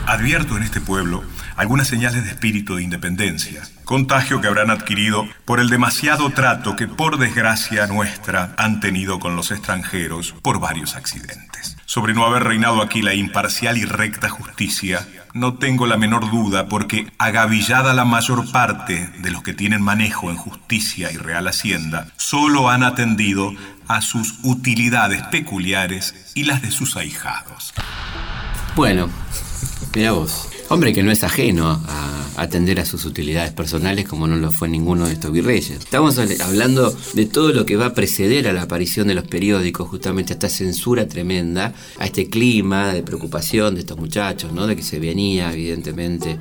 Advierto 0.07 0.57
en 0.57 0.65
este 0.65 0.81
pueblo 0.81 1.23
algunas 1.61 1.89
señales 1.89 2.25
de 2.25 2.31
espíritu 2.31 2.77
de 2.77 2.83
independencia, 2.83 3.61
contagio 3.85 4.41
que 4.41 4.47
habrán 4.47 4.71
adquirido 4.71 5.29
por 5.45 5.61
el 5.61 5.69
demasiado 5.69 6.31
trato 6.31 6.75
que 6.75 6.89
por 6.89 7.19
desgracia 7.19 7.87
nuestra 7.87 8.55
han 8.57 8.81
tenido 8.81 9.19
con 9.19 9.37
los 9.37 9.51
extranjeros 9.51 10.35
por 10.41 10.59
varios 10.59 10.97
accidentes. 10.97 11.77
Sobre 11.85 12.15
no 12.15 12.25
haber 12.25 12.45
reinado 12.45 12.81
aquí 12.81 13.03
la 13.03 13.13
imparcial 13.13 13.77
y 13.77 13.85
recta 13.85 14.31
justicia, 14.31 15.07
no 15.35 15.59
tengo 15.59 15.87
la 15.87 15.99
menor 15.99 16.31
duda 16.31 16.67
porque 16.67 17.13
agavillada 17.19 17.93
la 17.93 18.07
mayor 18.07 18.51
parte 18.51 19.11
de 19.19 19.31
los 19.31 19.43
que 19.43 19.53
tienen 19.53 19.83
manejo 19.83 20.31
en 20.31 20.37
justicia 20.37 21.13
y 21.13 21.19
real 21.19 21.47
hacienda, 21.47 22.07
solo 22.17 22.71
han 22.71 22.85
atendido 22.85 23.53
a 23.87 24.01
sus 24.01 24.39
utilidades 24.45 25.25
peculiares 25.25 26.33
y 26.35 26.45
las 26.45 26.63
de 26.63 26.71
sus 26.71 26.97
ahijados. 26.97 27.75
Bueno, 28.75 29.11
mira 29.95 30.13
vos. 30.13 30.49
Hombre 30.73 30.93
que 30.93 31.03
no 31.03 31.11
es 31.11 31.25
ajeno 31.25 31.67
a, 31.69 32.17
atender 32.37 32.79
a 32.79 32.87
sus 32.87 33.05
utilidades 33.05 33.51
personales 33.51 34.07
como 34.07 34.29
no 34.29 34.37
lo 34.37 34.53
fue 34.53 34.69
ninguno 34.69 35.09
de 35.09 35.15
estos 35.15 35.33
virreyes. 35.33 35.73
Estamos 35.73 36.17
hablando 36.17 36.97
de 37.13 37.27
todo 37.27 37.53
lo 37.53 37.67
que 37.67 37.75
va 37.75 37.87
a 37.87 37.93
preceder 37.93 38.47
a 38.47 38.53
la 38.53 38.63
aparición 38.63 39.09
de 39.09 39.15
los 39.15 39.27
periódicos, 39.27 39.89
justamente 39.89 40.33
a 40.33 40.35
esta 40.35 40.49
censura 40.49 41.09
tremenda, 41.09 41.75
a 41.99 42.07
este 42.07 42.31
clima 42.31 42.95
de 42.95 43.03
preocupación 43.03 43.75
de 43.75 43.81
estos 43.81 43.99
muchachos, 43.99 44.53
¿no? 44.53 44.69
de 44.69 44.77
que 44.77 44.85
se 44.85 45.01
venía 45.01 45.53
evidentemente 45.53 46.39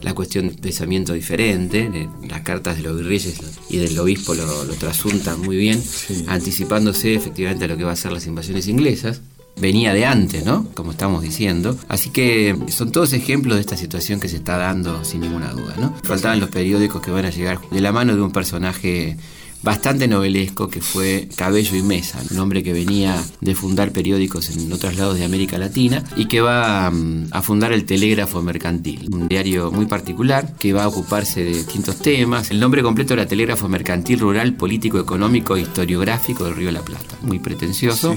la 0.00 0.14
cuestión 0.14 0.48
de 0.48 0.54
pensamiento 0.54 1.12
diferente, 1.12 2.08
las 2.28 2.42
cartas 2.42 2.76
de 2.76 2.84
los 2.84 2.96
virreyes 2.96 3.40
y 3.68 3.78
del 3.78 3.98
obispo 3.98 4.34
lo, 4.34 4.64
trasuntan 4.78 5.40
muy 5.40 5.56
bien, 5.56 5.82
anticipándose 6.28 7.14
efectivamente 7.14 7.64
a 7.64 7.68
lo 7.68 7.76
que 7.76 7.84
va 7.84 7.92
a 7.92 7.96
ser 7.96 8.12
las 8.12 8.28
invasiones 8.28 8.68
inglesas 8.68 9.22
venía 9.62 9.94
de 9.94 10.04
antes, 10.04 10.44
¿no? 10.44 10.66
Como 10.74 10.90
estamos 10.90 11.22
diciendo. 11.22 11.78
Así 11.88 12.10
que 12.10 12.54
son 12.68 12.92
todos 12.92 13.12
ejemplos 13.14 13.54
de 13.54 13.60
esta 13.60 13.76
situación 13.76 14.20
que 14.20 14.28
se 14.28 14.36
está 14.36 14.58
dando 14.58 15.04
sin 15.04 15.20
ninguna 15.20 15.52
duda, 15.52 15.74
¿no? 15.78 15.94
Faltaban 16.02 16.40
los 16.40 16.50
periódicos 16.50 17.00
que 17.00 17.12
van 17.12 17.24
a 17.24 17.30
llegar 17.30 17.60
de 17.70 17.80
la 17.80 17.92
mano 17.92 18.14
de 18.14 18.20
un 18.20 18.32
personaje 18.32 19.16
bastante 19.62 20.08
novelesco 20.08 20.68
que 20.68 20.80
fue 20.80 21.28
Cabello 21.36 21.76
y 21.76 21.82
Mesa, 21.82 22.20
un 22.30 22.38
hombre 22.38 22.62
que 22.62 22.72
venía 22.72 23.22
de 23.40 23.54
fundar 23.54 23.92
periódicos 23.92 24.50
en 24.50 24.72
otros 24.72 24.96
lados 24.96 25.18
de 25.18 25.24
América 25.24 25.58
Latina 25.58 26.02
y 26.16 26.26
que 26.26 26.40
va 26.40 26.90
mm, 26.90 27.28
a 27.30 27.42
fundar 27.42 27.72
el 27.72 27.84
Telégrafo 27.84 28.42
Mercantil, 28.42 29.08
un 29.12 29.28
diario 29.28 29.70
muy 29.70 29.86
particular 29.86 30.54
que 30.58 30.72
va 30.72 30.84
a 30.84 30.88
ocuparse 30.88 31.44
de 31.44 31.50
distintos 31.50 31.98
temas. 31.98 32.50
El 32.50 32.60
nombre 32.60 32.82
completo 32.82 33.14
era 33.14 33.26
Telégrafo 33.26 33.68
Mercantil 33.68 34.18
Rural 34.20 34.54
Político 34.54 34.98
Económico 34.98 35.56
e 35.56 35.62
Historiográfico 35.62 36.44
del 36.44 36.56
Río 36.56 36.66
de 36.66 36.72
la 36.72 36.82
Plata, 36.82 37.16
muy 37.22 37.38
pretencioso. 37.38 38.14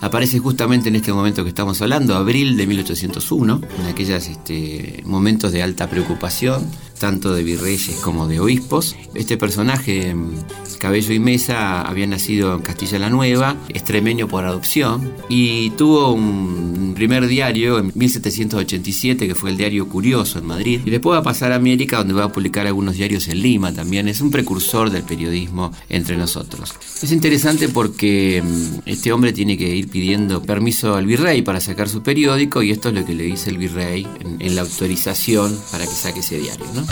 Aparece 0.00 0.38
justamente 0.38 0.88
en 0.88 0.96
este 0.96 1.12
momento 1.12 1.42
que 1.42 1.48
estamos 1.48 1.80
hablando, 1.82 2.14
abril 2.14 2.56
de 2.56 2.66
1801, 2.66 3.60
en 3.80 3.86
aquellos 3.86 4.28
este, 4.28 5.02
momentos 5.04 5.52
de 5.52 5.62
alta 5.62 5.88
preocupación 5.88 6.64
tanto 6.98 7.34
de 7.34 7.42
virreyes 7.42 7.96
como 7.96 8.26
de 8.26 8.40
obispos. 8.40 8.96
Este 9.14 9.36
personaje, 9.36 10.14
Cabello 10.78 11.12
y 11.12 11.18
Mesa, 11.18 11.82
había 11.82 12.06
nacido 12.06 12.54
en 12.54 12.62
Castilla 12.62 12.98
la 12.98 13.10
Nueva, 13.10 13.56
extremeño 13.68 14.28
por 14.28 14.44
adopción, 14.44 15.12
y 15.28 15.70
tuvo 15.70 16.12
un 16.12 16.92
primer 16.94 17.26
diario 17.26 17.78
en 17.78 17.92
1787, 17.94 19.26
que 19.26 19.34
fue 19.34 19.50
el 19.50 19.56
diario 19.56 19.88
Curioso 19.88 20.38
en 20.38 20.46
Madrid, 20.46 20.80
y 20.84 20.90
después 20.90 21.16
va 21.16 21.20
a 21.20 21.22
pasar 21.22 21.52
a 21.52 21.56
América, 21.56 21.98
donde 21.98 22.14
va 22.14 22.24
a 22.24 22.32
publicar 22.32 22.66
algunos 22.66 22.96
diarios 22.96 23.28
en 23.28 23.42
Lima 23.42 23.72
también. 23.72 24.08
Es 24.08 24.20
un 24.20 24.30
precursor 24.30 24.90
del 24.90 25.02
periodismo 25.02 25.72
entre 25.88 26.16
nosotros. 26.16 26.72
Es 27.02 27.12
interesante 27.12 27.68
porque 27.68 28.42
mm, 28.42 28.78
este 28.86 29.12
hombre 29.12 29.32
tiene 29.32 29.56
que 29.56 29.74
ir 29.74 29.88
pidiendo 29.88 30.42
permiso 30.42 30.94
al 30.94 31.06
virrey 31.06 31.42
para 31.42 31.60
sacar 31.60 31.88
su 31.88 32.02
periódico, 32.02 32.62
y 32.62 32.70
esto 32.70 32.88
es 32.88 32.94
lo 32.94 33.04
que 33.04 33.14
le 33.14 33.24
dice 33.24 33.50
el 33.50 33.58
virrey 33.58 34.06
en, 34.20 34.40
en 34.40 34.54
la 34.54 34.62
autorización 34.62 35.56
para 35.70 35.84
que 35.84 35.92
saque 35.92 36.20
ese 36.20 36.38
diario. 36.38 36.66
¿no? 36.74 36.84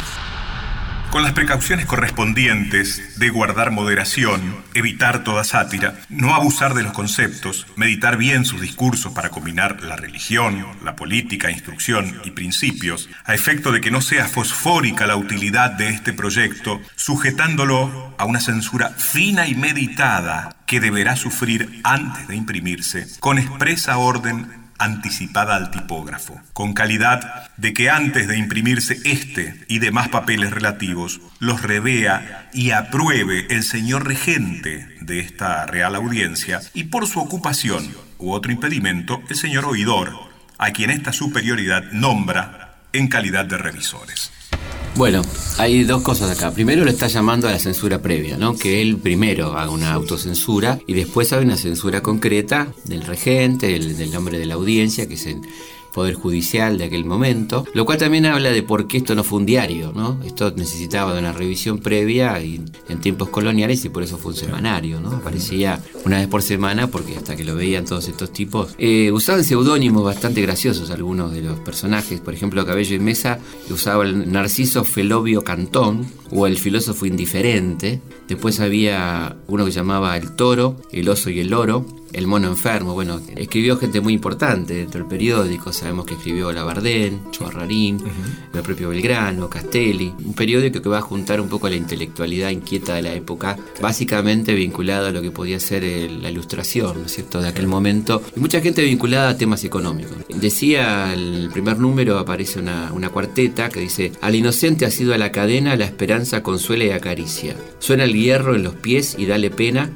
Con 1.12 1.25
las 1.25 1.35
precauciones 1.35 1.85
correspondientes 1.85 3.18
de 3.18 3.28
guardar 3.28 3.71
moderación, 3.71 4.64
evitar 4.73 5.25
toda 5.25 5.44
sátira, 5.44 5.94
no 6.09 6.35
abusar 6.35 6.73
de 6.73 6.82
los 6.82 6.92
conceptos, 6.92 7.66
meditar 7.76 8.16
bien 8.16 8.47
sus 8.47 8.62
discursos 8.62 9.12
para 9.12 9.28
combinar 9.28 9.82
la 9.82 9.97
religión, 9.97 10.66
la 10.82 10.97
política, 10.97 11.50
instrucción 11.50 12.18
y 12.25 12.30
principios, 12.30 13.11
a 13.26 13.35
efecto 13.35 13.73
de 13.73 13.82
que 13.82 13.90
no 13.90 14.00
sea 14.00 14.26
fosfórica 14.26 15.06
la 15.06 15.16
utilidad 15.16 15.73
de 15.73 15.90
este 15.90 16.14
proyecto, 16.14 16.80
sujetándolo 16.97 18.14
a 18.16 18.25
una 18.25 18.40
censura 18.40 18.88
fina 18.88 19.47
y 19.47 19.54
meditada 19.54 20.56
que 20.64 20.80
deberá 20.80 21.16
sufrir 21.16 21.82
antes 21.85 22.26
de 22.26 22.37
imprimirse, 22.37 23.06
con 23.21 23.38
expresa 23.38 23.99
orden 23.99 24.62
anticipada 24.82 25.56
al 25.56 25.70
tipógrafo, 25.70 26.40
con 26.52 26.74
calidad 26.74 27.50
de 27.56 27.72
que 27.72 27.90
antes 27.90 28.28
de 28.28 28.38
imprimirse 28.38 28.98
este 29.04 29.64
y 29.68 29.78
demás 29.78 30.08
papeles 30.08 30.50
relativos, 30.50 31.20
los 31.38 31.62
revea 31.62 32.48
y 32.52 32.70
apruebe 32.70 33.46
el 33.50 33.62
señor 33.62 34.06
regente 34.06 34.88
de 35.00 35.20
esta 35.20 35.66
real 35.66 35.94
audiencia 35.94 36.60
y 36.74 36.84
por 36.84 37.06
su 37.06 37.20
ocupación 37.20 37.94
u 38.18 38.32
otro 38.32 38.52
impedimento 38.52 39.22
el 39.28 39.36
señor 39.36 39.64
oidor, 39.64 40.12
a 40.58 40.70
quien 40.70 40.90
esta 40.90 41.12
superioridad 41.12 41.84
nombra 41.92 42.76
en 42.92 43.08
calidad 43.08 43.44
de 43.44 43.58
revisores. 43.58 44.32
Bueno, 44.94 45.22
hay 45.56 45.84
dos 45.84 46.02
cosas 46.02 46.30
acá. 46.30 46.50
Primero 46.50 46.84
lo 46.84 46.90
está 46.90 47.06
llamando 47.06 47.49
a 47.49 47.52
la 47.52 47.58
censura 47.58 48.02
previa, 48.02 48.37
¿no? 48.37 48.54
Que 48.54 48.82
él 48.82 48.99
primero 48.99 49.56
haga 49.56 49.70
una 49.70 49.92
autocensura 49.94 50.80
y 50.87 50.92
después 50.92 51.32
haga 51.32 51.42
una 51.42 51.56
censura 51.56 52.02
concreta 52.02 52.68
del 52.84 53.02
regente, 53.02 53.68
del, 53.68 54.12
nombre 54.12 54.38
de 54.38 54.44
la 54.44 54.54
audiencia, 54.54 55.08
que 55.08 55.14
es 55.14 55.26
el 55.26 55.40
Poder 55.92 56.14
Judicial 56.14 56.78
de 56.78 56.84
aquel 56.84 57.04
momento, 57.04 57.66
lo 57.75 57.84
cual 57.84 57.99
también 57.99 58.26
habla 58.26 58.50
de 58.50 58.62
por 58.62 58.87
qué 58.87 58.99
esto 58.99 59.14
no 59.14 59.25
fue 59.25 59.40
un 59.40 59.46
diario, 59.46 59.92
¿no? 59.94 60.18
Esto 60.25 60.52
necesitaba 60.56 61.12
de 61.12 61.20
una 61.20 61.32
revisión 61.32 61.78
previa 61.78 62.40
y, 62.40 62.62
en 62.88 63.00
tiempos 63.00 63.28
coloniales 63.28 63.84
y 63.84 63.88
por 63.88 64.02
eso 64.02 64.18
fue 64.18 64.32
un 64.32 64.38
semanario, 64.38 65.00
¿no? 65.00 65.11
Aparecía 65.11 65.80
una 66.04 66.18
vez 66.18 66.28
por 66.28 66.42
semana 66.42 66.87
porque 66.87 67.16
hasta 67.16 67.37
que 67.37 67.44
lo 67.44 67.56
veían 67.56 67.84
todos 67.84 68.08
estos 68.08 68.32
tipos. 68.32 68.75
Eh, 68.78 69.11
usaban 69.12 69.44
seudónimos 69.44 70.04
bastante 70.04 70.42
graciosos 70.42 70.90
algunos 70.90 71.32
de 71.32 71.42
los 71.42 71.58
personajes, 71.61 72.20
por 72.20 72.34
ejemplo 72.34 72.64
Cabello 72.64 72.96
y 72.96 72.99
Mesa 72.99 73.38
usaba 73.70 74.04
el 74.04 74.30
Narciso 74.30 74.84
Felobio 74.84 75.42
Cantón 75.42 76.06
o 76.30 76.46
el 76.46 76.58
filósofo 76.58 77.06
indiferente, 77.06 78.00
después 78.28 78.61
había 78.61 79.37
uno 79.49 79.64
que 79.64 79.70
llamaba 79.70 80.16
El 80.16 80.34
Toro, 80.34 80.76
El 80.90 81.08
Oso 81.08 81.30
y 81.30 81.40
el 81.40 81.49
Loro, 81.49 81.84
el 82.12 82.26
mono 82.26 82.49
enfermo, 82.49 82.95
bueno, 82.95 83.21
escribió 83.37 83.76
gente 83.76 84.00
muy 84.00 84.12
importante 84.12 84.75
dentro 84.75 85.00
del 85.00 85.09
periódico, 85.09 85.73
sabemos 85.73 86.07
que 86.07 86.14
escribió 86.14 86.52
Labardén, 86.52 87.31
Chorrarín, 87.31 88.02
el 88.52 88.62
propio 88.62 88.90
Belgrano, 88.90 89.49
Castelli, 89.49 90.12
un 90.25 90.35
periódico 90.35 90.83
que 90.83 90.88
va 90.88 90.99
a 90.99 91.02
juntar 91.02 91.40
un 91.40 91.49
poco 91.49 91.66
a 91.66 91.71
la 91.71 91.76
intelectualidad 91.76 92.50
inquieta 92.50 92.95
de 92.95 93.02
la 93.02 93.14
época, 93.14 93.57
básicamente 93.81 94.54
vinculado 94.54 95.07
a 95.07 95.11
lo 95.11 95.23
que 95.23 95.31
podía 95.31 95.59
ser 95.59 95.83
la 95.83 96.31
ilustración, 96.31 97.00
¿no 97.00 97.07
es 97.07 97.12
cierto?, 97.12 97.40
de 97.40 97.49
aquel 97.49 97.66
momento, 97.66 98.23
y 98.37 98.40
mucha 98.40 98.61
gente 98.61 98.83
vinculada 98.83 99.31
a 99.31 99.37
temas 99.37 99.64
económicos. 99.64 100.16
Decía, 100.28 101.12
el 101.12 101.50
primer 101.52 101.78
número 101.78 102.19
aparece 102.19 102.59
una, 102.59 102.92
una 102.92 103.09
cuarteta 103.09 103.69
que 103.69 103.81
dice, 103.81 104.12
al 104.21 104.35
inocente 104.35 104.85
ha 104.85 104.90
sido 104.90 105.14
a 105.14 105.19
la 105.19 105.33
cadena, 105.33 105.76
la 105.76 105.85
esperanza 105.85 106.42
consuela 106.42 106.85
y 106.85 106.90
acaricia. 106.90 107.57
Suena 107.78 108.04
el 108.04 108.14
hierro 108.14 108.54
en 108.54 108.62
los 108.62 108.75
pies 108.75 109.16
y 109.19 109.26
dale 109.26 109.50
pena, 109.50 109.90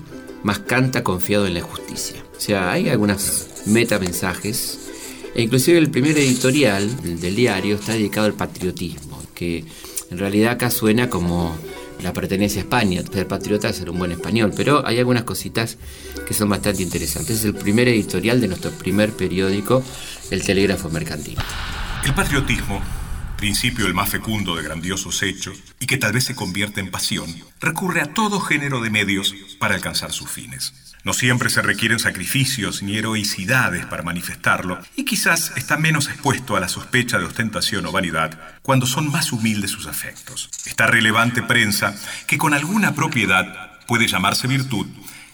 más 0.47 0.61
canta 0.61 1.03
confiado 1.03 1.49
en 1.49 1.55
la 1.55 1.61
justicia. 1.61 2.23
O 2.37 2.41
sea, 2.41 2.71
hay 2.71 2.89
algunos 2.89 3.49
metamensajes. 3.67 4.79
E 5.35 5.43
inclusive 5.43 5.77
el 5.77 5.91
primer 5.91 6.17
editorial 6.17 6.89
del 7.21 7.35
diario 7.35 7.75
está 7.75 7.95
dedicado 7.95 8.27
al 8.27 8.35
patriotismo, 8.35 9.21
que 9.35 9.65
en 10.09 10.19
realidad 10.19 10.53
acá 10.53 10.71
suena 10.71 11.11
como 11.11 11.57
la 12.01 12.13
pertenencia 12.13 12.61
a 12.61 12.65
España, 12.65 13.03
ser 13.13 13.27
patriota 13.27 13.73
ser 13.73 13.91
un 13.91 13.99
buen 13.99 14.13
español, 14.13 14.53
pero 14.57 14.87
hay 14.87 15.01
algunas 15.01 15.25
cositas 15.25 15.79
que 16.27 16.33
son 16.33 16.49
bastante 16.49 16.81
interesantes. 16.81 17.41
Es 17.41 17.45
el 17.45 17.55
primer 17.55 17.89
editorial 17.89 18.41
de 18.41 18.47
nuestro 18.47 18.71
primer 18.71 19.11
periódico, 19.11 19.83
El 20.31 20.43
Telégrafo 20.43 20.89
Mercantil. 20.91 21.39
El 22.05 22.15
patriotismo 22.15 22.81
principio 23.37 23.87
el 23.87 23.95
más 23.95 24.09
fecundo 24.09 24.57
de 24.57 24.63
grandiosos 24.63 25.23
hechos, 25.23 25.59
y 25.79 25.87
que 25.87 25.99
tal 25.99 26.13
vez 26.13 26.25
se 26.25 26.35
convierte 26.35 26.81
en 26.81 26.91
pasión, 26.91 27.35
recurre 27.61 28.01
a 28.01 28.13
todo 28.13 28.41
género 28.41 28.81
de 28.81 28.91
medios 28.91 29.35
para 29.59 29.75
alcanzar 29.75 30.13
sus 30.13 30.31
fines. 30.31 30.73
No 31.05 31.13
siempre 31.13 31.51
se 31.51 31.63
requieren 31.63 32.01
sacrificios 32.01 32.83
ni 32.83 32.97
heroicidades 32.97 33.87
para 33.87 34.03
manifestarlo, 34.03 34.81
y 34.97 35.05
quizás 35.05 35.53
está 35.57 35.77
menos 35.77 36.09
expuesto 36.09 36.57
a 36.57 36.61
la 36.61 36.69
sospecha 36.69 37.19
de 37.19 37.27
ostentación 37.27 37.87
o 37.87 37.93
vanidad 37.93 38.57
cuando 38.63 38.87
son 38.87 39.13
más 39.13 39.31
humildes 39.33 39.71
sus 39.71 39.87
afectos. 39.87 40.51
Esta 40.65 40.87
relevante 40.87 41.43
prensa, 41.43 41.95
que 42.27 42.39
con 42.39 42.55
alguna 42.55 42.95
propiedad 42.95 43.79
puede 43.87 44.09
llamarse 44.09 44.49
virtud, 44.49 44.89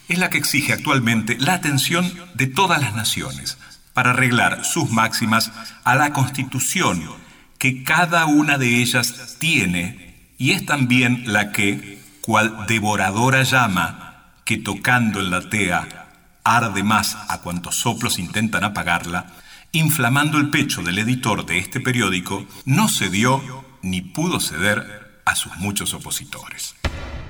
es 0.09 0.19
la 0.19 0.29
que 0.29 0.37
exige 0.37 0.73
actualmente 0.73 1.37
la 1.39 1.53
atención 1.53 2.13
de 2.35 2.47
todas 2.47 2.79
las 2.81 2.93
naciones 2.93 3.57
para 3.93 4.11
arreglar 4.11 4.65
sus 4.65 4.91
máximas 4.91 5.51
a 5.83 5.95
la 5.95 6.13
constitución 6.13 7.22
que 7.63 7.81
cada 7.81 8.25
una 8.25 8.57
de 8.57 8.81
ellas 8.81 9.37
tiene 9.39 10.33
y 10.37 10.51
es 10.51 10.65
también 10.65 11.23
la 11.27 11.53
que, 11.53 11.97
cual 12.19 12.65
devoradora 12.67 13.43
llama, 13.43 14.33
que 14.43 14.57
tocando 14.57 15.21
en 15.21 15.31
la 15.31 15.47
tea 15.47 16.09
arde 16.43 16.83
más 16.83 17.15
a 17.29 17.39
cuantos 17.39 17.77
soplos 17.77 18.19
intentan 18.19 18.65
apagarla, 18.65 19.27
inflamando 19.71 20.39
el 20.39 20.49
pecho 20.49 20.83
del 20.83 20.99
editor 20.99 21.45
de 21.45 21.59
este 21.59 21.79
periódico, 21.79 22.45
no 22.65 22.89
cedió 22.89 23.41
ni 23.81 24.01
pudo 24.01 24.41
ceder 24.41 25.21
a 25.23 25.33
sus 25.33 25.55
muchos 25.55 25.93
opositores. 25.93 26.75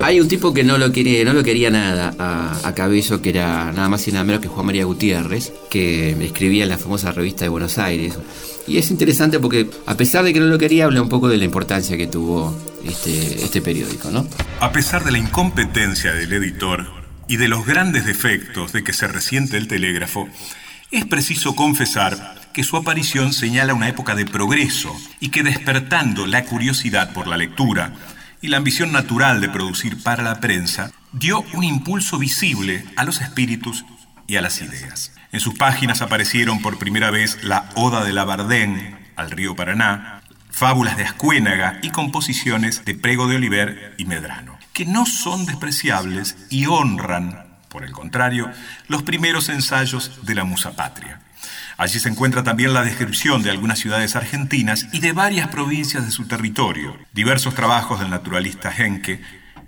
Hay 0.00 0.18
un 0.18 0.26
tipo 0.26 0.52
que 0.52 0.64
no 0.64 0.78
lo, 0.78 0.90
quiere, 0.90 1.24
no 1.24 1.32
lo 1.32 1.44
quería 1.44 1.70
nada 1.70 2.12
a, 2.18 2.68
a, 2.68 2.74
Cabello, 2.74 3.22
que 3.22 3.30
era 3.30 3.70
nada 3.70 3.88
más 3.88 4.08
y 4.08 4.10
nada 4.10 4.24
menos 4.24 4.42
que 4.42 4.48
Juan 4.48 4.66
María 4.66 4.84
Gutiérrez, 4.84 5.52
que 5.70 6.10
escribía 6.24 6.64
en 6.64 6.70
la 6.70 6.78
famosa 6.78 7.12
revista 7.12 7.44
de 7.44 7.50
Buenos 7.50 7.78
Aires. 7.78 8.18
Y 8.66 8.78
es 8.78 8.90
interesante 8.90 9.38
porque, 9.38 9.70
a 9.86 9.96
pesar 9.96 10.24
de 10.24 10.32
que 10.32 10.40
no 10.40 10.46
lo 10.46 10.58
quería, 10.58 10.84
habla 10.84 11.02
un 11.02 11.08
poco 11.08 11.28
de 11.28 11.36
la 11.36 11.44
importancia 11.44 11.96
que 11.96 12.06
tuvo 12.06 12.56
este, 12.84 13.44
este 13.44 13.60
periódico, 13.60 14.10
¿no? 14.10 14.26
A 14.60 14.72
pesar 14.72 15.04
de 15.04 15.12
la 15.12 15.18
incompetencia 15.18 16.12
del 16.12 16.32
editor 16.32 16.86
y 17.28 17.36
de 17.36 17.48
los 17.48 17.66
grandes 17.66 18.06
defectos 18.06 18.72
de 18.72 18.82
que 18.82 18.92
se 18.92 19.06
resiente 19.06 19.56
el 19.56 19.68
telégrafo, 19.68 20.28
es 20.90 21.04
preciso 21.04 21.54
confesar 21.56 22.40
que 22.52 22.64
su 22.64 22.76
aparición 22.76 23.32
señala 23.32 23.74
una 23.74 23.88
época 23.88 24.14
de 24.14 24.26
progreso 24.26 24.94
y 25.20 25.30
que 25.30 25.42
despertando 25.42 26.26
la 26.26 26.44
curiosidad 26.44 27.12
por 27.12 27.26
la 27.26 27.36
lectura 27.36 27.94
y 28.40 28.48
la 28.48 28.58
ambición 28.58 28.92
natural 28.92 29.40
de 29.40 29.48
producir 29.48 30.02
para 30.02 30.22
la 30.22 30.40
prensa, 30.40 30.92
dio 31.12 31.44
un 31.54 31.64
impulso 31.64 32.18
visible 32.18 32.84
a 32.96 33.04
los 33.04 33.20
espíritus 33.20 33.84
y 34.26 34.36
a 34.36 34.42
las 34.42 34.60
ideas. 34.60 35.13
En 35.34 35.40
sus 35.40 35.54
páginas 35.54 36.00
aparecieron 36.00 36.62
por 36.62 36.78
primera 36.78 37.10
vez 37.10 37.42
la 37.42 37.68
Oda 37.74 38.04
de 38.04 38.12
Labardén 38.12 38.96
al 39.16 39.32
río 39.32 39.56
Paraná, 39.56 40.22
fábulas 40.48 40.96
de 40.96 41.02
Ascuénaga 41.02 41.80
y 41.82 41.90
composiciones 41.90 42.84
de 42.84 42.94
Prego 42.94 43.26
de 43.26 43.34
Oliver 43.34 43.96
y 43.98 44.04
Medrano, 44.04 44.56
que 44.72 44.86
no 44.86 45.06
son 45.06 45.44
despreciables 45.44 46.36
y 46.50 46.66
honran, 46.66 47.48
por 47.68 47.82
el 47.82 47.90
contrario, 47.90 48.48
los 48.86 49.02
primeros 49.02 49.48
ensayos 49.48 50.24
de 50.24 50.36
la 50.36 50.44
musa 50.44 50.76
patria. 50.76 51.18
Allí 51.78 51.98
se 51.98 52.10
encuentra 52.10 52.44
también 52.44 52.72
la 52.72 52.84
descripción 52.84 53.42
de 53.42 53.50
algunas 53.50 53.80
ciudades 53.80 54.14
argentinas 54.14 54.86
y 54.92 55.00
de 55.00 55.10
varias 55.10 55.48
provincias 55.48 56.06
de 56.06 56.12
su 56.12 56.28
territorio, 56.28 56.96
diversos 57.12 57.56
trabajos 57.56 57.98
del 57.98 58.10
naturalista 58.10 58.72
Henke, 58.72 59.20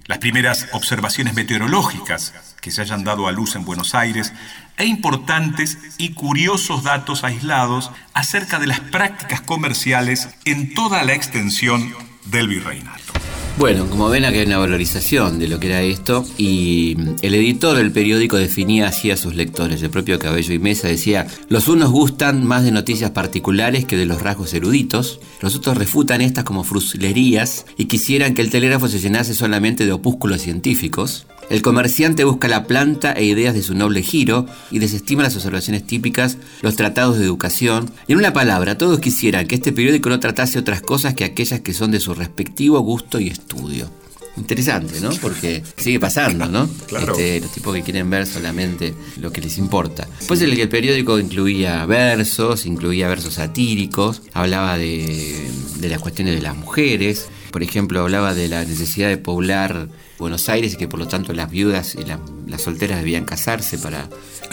las 0.07 0.19
primeras 0.19 0.69
observaciones 0.71 1.35
meteorológicas 1.35 2.46
que 2.67 2.73
se 2.73 2.83
hayan 2.83 3.05
dado 3.05 3.29
a 3.29 3.33
luz 3.33 3.55
en 3.55 3.65
Buenos 3.65 3.95
Aires 3.95 4.33
e 4.77 4.87
importantes 4.87 5.79
y 5.99 6.15
curiosos 6.15 6.83
datos 6.83 7.23
aislados 7.23 7.93
acerca 8.13 8.59
de 8.59 8.67
las 8.67 8.81
prácticas 8.81 9.41
comerciales 9.41 10.31
en 10.45 10.75
toda 10.75 11.05
la 11.05 11.15
extensión 11.15 11.95
del 12.25 12.49
virreinato. 12.49 13.13
Bueno, 13.59 13.89
como 13.89 14.11
ven 14.11 14.27
aquí 14.27 14.39
hay 14.39 14.47
una 14.47 14.59
valorización 14.59 15.39
de 15.39 15.49
lo 15.49 15.59
que 15.59 15.69
era 15.69 15.81
esto 15.81 16.27
y 16.37 16.95
el 17.23 17.35
editor 17.35 17.77
del 17.77 17.91
periódico 17.91 18.37
definía 18.37 18.89
así 18.89 19.11
a 19.11 19.17
sus 19.17 19.35
lectores, 19.35 19.81
el 19.83 19.89
propio 19.89 20.19
Cabello 20.19 20.53
y 20.53 20.59
Mesa 20.59 20.89
decía, 20.89 21.27
los 21.49 21.69
unos 21.69 21.91
gustan 21.91 22.45
más 22.45 22.65
de 22.65 22.71
noticias 22.73 23.13
particulares 23.13 23.87
que 23.87 23.97
de 23.97 24.05
los 24.05 24.21
rasgos 24.21 24.53
eruditos, 24.53 25.21
los 25.41 25.55
otros 25.55 25.79
refutan 25.79 26.21
estas 26.21 26.45
como 26.45 26.65
fruslerías 26.65 27.65
y 27.79 27.87
quisieran 27.87 28.35
que 28.35 28.43
el 28.43 28.51
telégrafo 28.51 28.89
se 28.89 28.99
llenase 28.99 29.35
solamente 29.35 29.87
de 29.87 29.93
opúsculos 29.93 30.43
científicos, 30.43 31.27
el 31.49 31.63
comerciante 31.63 32.25
busca 32.25 32.49
la 32.49 32.65
planta 32.67 33.13
e 33.13 33.25
ideas 33.25 33.55
de 33.55 33.63
su 33.63 33.75
noble 33.75 34.03
giro 34.03 34.47
y 34.71 34.79
desestima 34.79 35.23
las 35.23 35.37
observaciones 35.37 35.87
típicas, 35.87 36.39
los 36.63 36.77
tratados 36.77 37.19
de 37.19 37.25
educación. 37.25 37.91
Y 38.09 38.13
en 38.13 38.19
una 38.19 38.33
palabra, 38.33 38.79
todos 38.79 39.01
quisieran 39.01 39.47
que 39.47 39.55
este 39.55 39.73
periódico 39.73 40.09
no 40.09 40.21
tratase 40.21 40.59
otras 40.59 40.83
cosas 40.83 41.15
que 41.15 41.25
aquellas 41.25 41.61
que 41.61 41.73
son 41.73 41.91
de 41.91 42.01
su 42.01 42.15
respectivo 42.15 42.81
gusto 42.81 43.21
y 43.21 43.29
estudio. 43.29 43.89
Interesante, 44.37 45.01
¿no? 45.01 45.11
Porque 45.23 45.63
sigue 45.77 45.99
pasando, 45.99 46.47
¿no? 46.47 46.69
Claro. 46.87 47.13
Este, 47.13 47.41
los 47.41 47.53
tipos 47.53 47.75
que 47.75 47.83
quieren 47.83 48.11
ver 48.11 48.27
solamente 48.27 48.95
lo 49.19 49.33
que 49.33 49.41
les 49.41 49.57
importa. 49.57 50.07
Pues 50.29 50.43
el, 50.43 50.59
el 50.59 50.69
periódico 50.69 51.19
incluía 51.19 51.87
versos, 51.87 52.67
incluía 52.67 53.09
versos 53.09 53.35
satíricos, 53.35 54.23
hablaba 54.35 54.77
de, 54.77 55.49
de 55.79 55.89
las 55.89 56.01
cuestiones 56.01 56.35
de 56.35 56.43
las 56.43 56.57
mujeres, 56.57 57.29
por 57.51 57.63
ejemplo, 57.63 58.01
hablaba 58.01 58.35
de 58.35 58.49
la 58.49 58.65
necesidad 58.65 59.09
de 59.09 59.17
poblar 59.17 59.89
Buenos 60.19 60.49
Aires 60.49 60.75
y 60.75 60.77
que 60.77 60.89
por 60.89 60.99
lo 60.99 61.09
tanto 61.09 61.33
las 61.33 61.51
viudas 61.51 61.95
y 61.95 62.05
la- 62.05 62.19
las 62.47 62.63
solteras 62.63 62.99
debían 63.01 63.25
casarse 63.25 63.79
para 63.79 64.09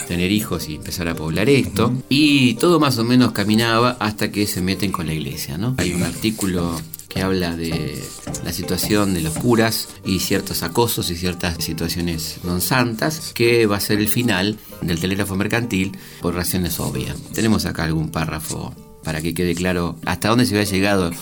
tener 0.08 0.30
hijos 0.30 0.68
y 0.68 0.74
empezar 0.76 1.08
a 1.08 1.14
poblar 1.14 1.48
esto. 1.48 1.92
Y 2.08 2.54
todo 2.54 2.78
más 2.80 2.98
o 2.98 3.04
menos 3.04 3.32
caminaba 3.32 3.96
hasta 4.00 4.30
que 4.30 4.46
se 4.46 4.60
meten 4.60 4.92
con 4.92 5.06
la 5.06 5.14
iglesia. 5.14 5.58
Hay 5.78 5.92
un 5.92 6.02
artículo 6.02 6.80
que 7.08 7.22
habla 7.22 7.54
de 7.56 8.02
la 8.44 8.52
situación 8.52 9.14
de 9.14 9.20
los 9.22 9.34
curas 9.34 9.88
y 10.04 10.18
ciertos 10.18 10.62
acosos 10.64 11.10
y 11.10 11.16
ciertas 11.16 11.62
situaciones 11.62 12.38
non 12.42 12.58
santas, 12.60 13.30
que 13.32 13.66
va 13.70 13.76
a 13.78 13.80
ser 13.80 14.02
el 14.02 14.08
final 14.10 14.58
del 14.82 14.98
telégrafo 14.98 15.36
mercantil 15.38 15.94
por 16.20 16.34
razones 16.34 16.80
obvias. 16.82 17.14
Tenemos 17.32 17.66
acá 17.70 17.84
algún 17.84 18.10
párrafo 18.10 18.74
para 19.06 19.22
que 19.22 19.32
quede 19.32 19.54
claro 19.54 19.94
hasta 20.04 20.28
dónde 20.28 20.44
se 20.44 20.58
había 20.58 20.66
llegado 20.68 21.12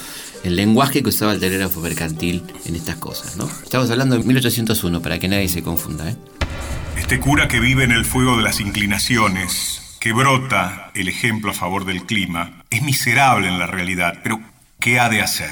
el 0.45 0.57
lenguaje 0.57 1.03
que 1.03 1.09
usaba 1.09 1.33
el 1.33 1.41
telégrafo 1.41 1.81
mercantil 1.81 2.43
en 2.65 2.77
estas 2.77 2.97
cosas, 2.97 3.37
¿no? 3.37 3.49
Estamos 3.63 3.91
hablando 3.91 4.17
de 4.17 4.25
1801, 4.25 5.01
para 5.03 5.19
que 5.19 5.29
nadie 5.29 5.49
se 5.49 5.63
confunda, 5.63 6.11
¿eh? 6.11 6.17
Este 6.97 7.21
cura 7.21 7.49
que 7.49 7.61
vive 7.61 7.85
en 7.85 7.93
el 7.93 8.05
fuego 8.05 8.37
de 8.37 8.43
las 8.43 8.61
inclinaciones, 8.61 9.97
que 10.01 10.13
brota 10.13 10.91
el 10.95 11.09
ejemplo 11.09 11.51
a 11.51 11.55
favor 11.55 11.85
del 11.85 12.05
clima, 12.05 12.63
es 12.71 12.83
miserable 12.83 13.49
en 13.49 13.59
la 13.59 13.67
realidad, 13.67 14.21
pero 14.23 14.41
¿qué 14.81 14.99
ha 14.99 15.09
de 15.09 15.23
hacer? 15.23 15.51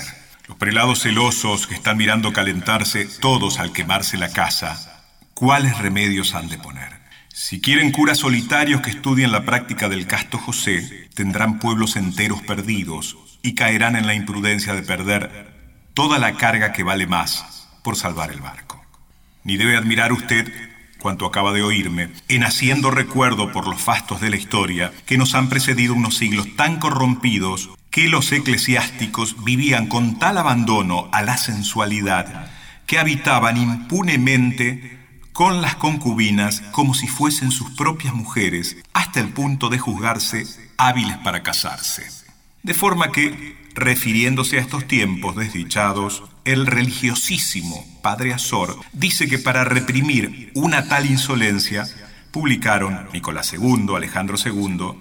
Los 0.49 0.59
prelados 0.59 1.03
celosos 1.03 1.67
que 1.67 1.75
están 1.75 1.97
mirando 1.97 2.33
calentarse 2.33 3.07
todos 3.21 3.59
al 3.59 3.73
quemarse 3.73 4.17
la 4.17 4.33
casa, 4.33 5.05
¿cuáles 5.35 5.79
remedios 5.79 6.35
han 6.35 6.49
de 6.49 6.59
poner? 6.59 7.00
Si 7.33 7.61
quieren 7.61 7.93
curas 7.93 8.19
solitarios 8.19 8.81
que 8.81 8.91
estudien 8.91 9.31
la 9.31 9.45
práctica 9.45 9.89
del 9.89 10.07
casto 10.07 10.37
José, 10.37 11.09
tendrán 11.15 11.61
pueblos 11.61 11.95
enteros 11.97 12.43
perdidos 12.43 13.17
y 13.43 13.55
caerán 13.55 13.95
en 13.95 14.07
la 14.07 14.15
imprudencia 14.15 14.75
de 14.75 14.83
perder 14.83 15.55
toda 15.95 16.19
la 16.19 16.35
carga 16.35 16.73
que 16.73 16.83
vale 16.83 17.07
más 17.07 17.69
por 17.85 17.97
salvar 17.97 18.33
el 18.33 18.41
barco. 18.41 18.85
Ni 19.45 19.57
debe 19.57 19.77
admirar 19.77 20.13
usted 20.13 20.53
cuanto 20.99 21.25
acaba 21.25 21.53
de 21.53 21.63
oírme, 21.63 22.11
en 22.29 22.45
haciendo 22.45 22.91
recuerdo 22.91 23.53
por 23.53 23.67
los 23.67 23.81
fastos 23.81 24.21
de 24.21 24.29
la 24.29 24.37
historia 24.37 24.93
que 25.07 25.17
nos 25.17 25.35
han 25.35 25.49
precedido 25.49 25.95
unos 25.95 26.19
siglos 26.19 26.57
tan 26.57 26.79
corrompidos 26.79 27.71
que 27.91 28.09
los 28.09 28.31
eclesiásticos 28.33 29.43
vivían 29.43 29.87
con 29.87 30.19
tal 30.19 30.37
abandono 30.37 31.09
a 31.13 31.23
la 31.23 31.39
sensualidad 31.39 32.51
que 32.87 32.99
habitaban 32.99 33.57
impunemente 33.57 35.00
con 35.33 35.63
las 35.63 35.77
concubinas 35.77 36.61
como 36.73 36.95
si 36.95 37.07
fuesen 37.07 37.51
sus 37.51 37.71
propias 37.71 38.15
mujeres, 38.15 38.77
hasta 38.93 39.21
el 39.21 39.29
punto 39.29 39.69
de 39.69 39.79
juzgarse 39.79 40.47
hábiles 40.77 41.17
para 41.19 41.43
casarse. 41.43 42.07
De 42.63 42.75
forma 42.75 43.11
que, 43.13 43.57
refiriéndose 43.75 44.59
a 44.59 44.61
estos 44.61 44.87
tiempos 44.87 45.37
desdichados, 45.37 46.23
el 46.45 46.67
religiosísimo 46.67 47.85
padre 48.03 48.33
Azor 48.33 48.77
dice 48.93 49.29
que 49.29 49.39
para 49.39 49.65
reprimir 49.65 50.51
una 50.55 50.89
tal 50.89 51.07
insolencia, 51.07 51.87
publicaron 52.31 53.09
Nicolás 53.13 53.53
II, 53.53 53.95
Alejandro 53.97 54.37
II 54.43 54.93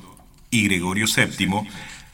y 0.52 0.64
Gregorio 0.64 1.06
VII 1.06 1.68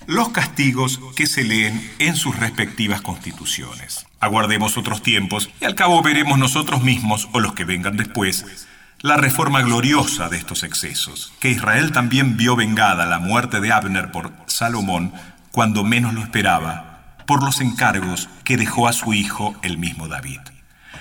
los 0.08 0.30
castigos 0.30 1.00
que 1.16 1.28
se 1.28 1.44
leen 1.44 1.92
en 2.00 2.16
sus 2.16 2.38
respectivas 2.38 3.02
constituciones. 3.02 4.06
Aguardemos 4.20 4.78
otros 4.78 5.02
tiempos 5.02 5.50
y 5.62 5.66
al 5.66 5.76
cabo 5.76 6.02
veremos 6.02 6.38
nosotros 6.38 6.84
mismos 6.84 7.30
o 7.34 7.40
los 7.40 7.54
que 7.54 7.66
vengan 7.66 7.98
después 7.98 8.68
la 9.02 9.18
reforma 9.18 9.62
gloriosa 9.62 10.30
de 10.30 10.38
estos 10.38 10.64
excesos, 10.64 11.32
que 11.40 11.52
Israel 11.52 11.92
también 11.92 12.38
vio 12.38 12.56
vengada 12.56 13.06
la 13.06 13.20
muerte 13.20 13.60
de 13.60 13.72
Abner 13.72 14.12
por 14.12 14.34
Salomón 14.48 15.14
cuando 15.52 15.84
menos 15.84 16.14
lo 16.14 16.22
esperaba, 16.22 17.16
por 17.28 17.44
los 17.44 17.62
encargos 17.62 18.30
que 18.44 18.58
dejó 18.58 18.88
a 18.88 18.94
su 18.94 19.14
hijo 19.14 19.56
el 19.62 19.78
mismo 19.78 20.08
David. 20.08 20.40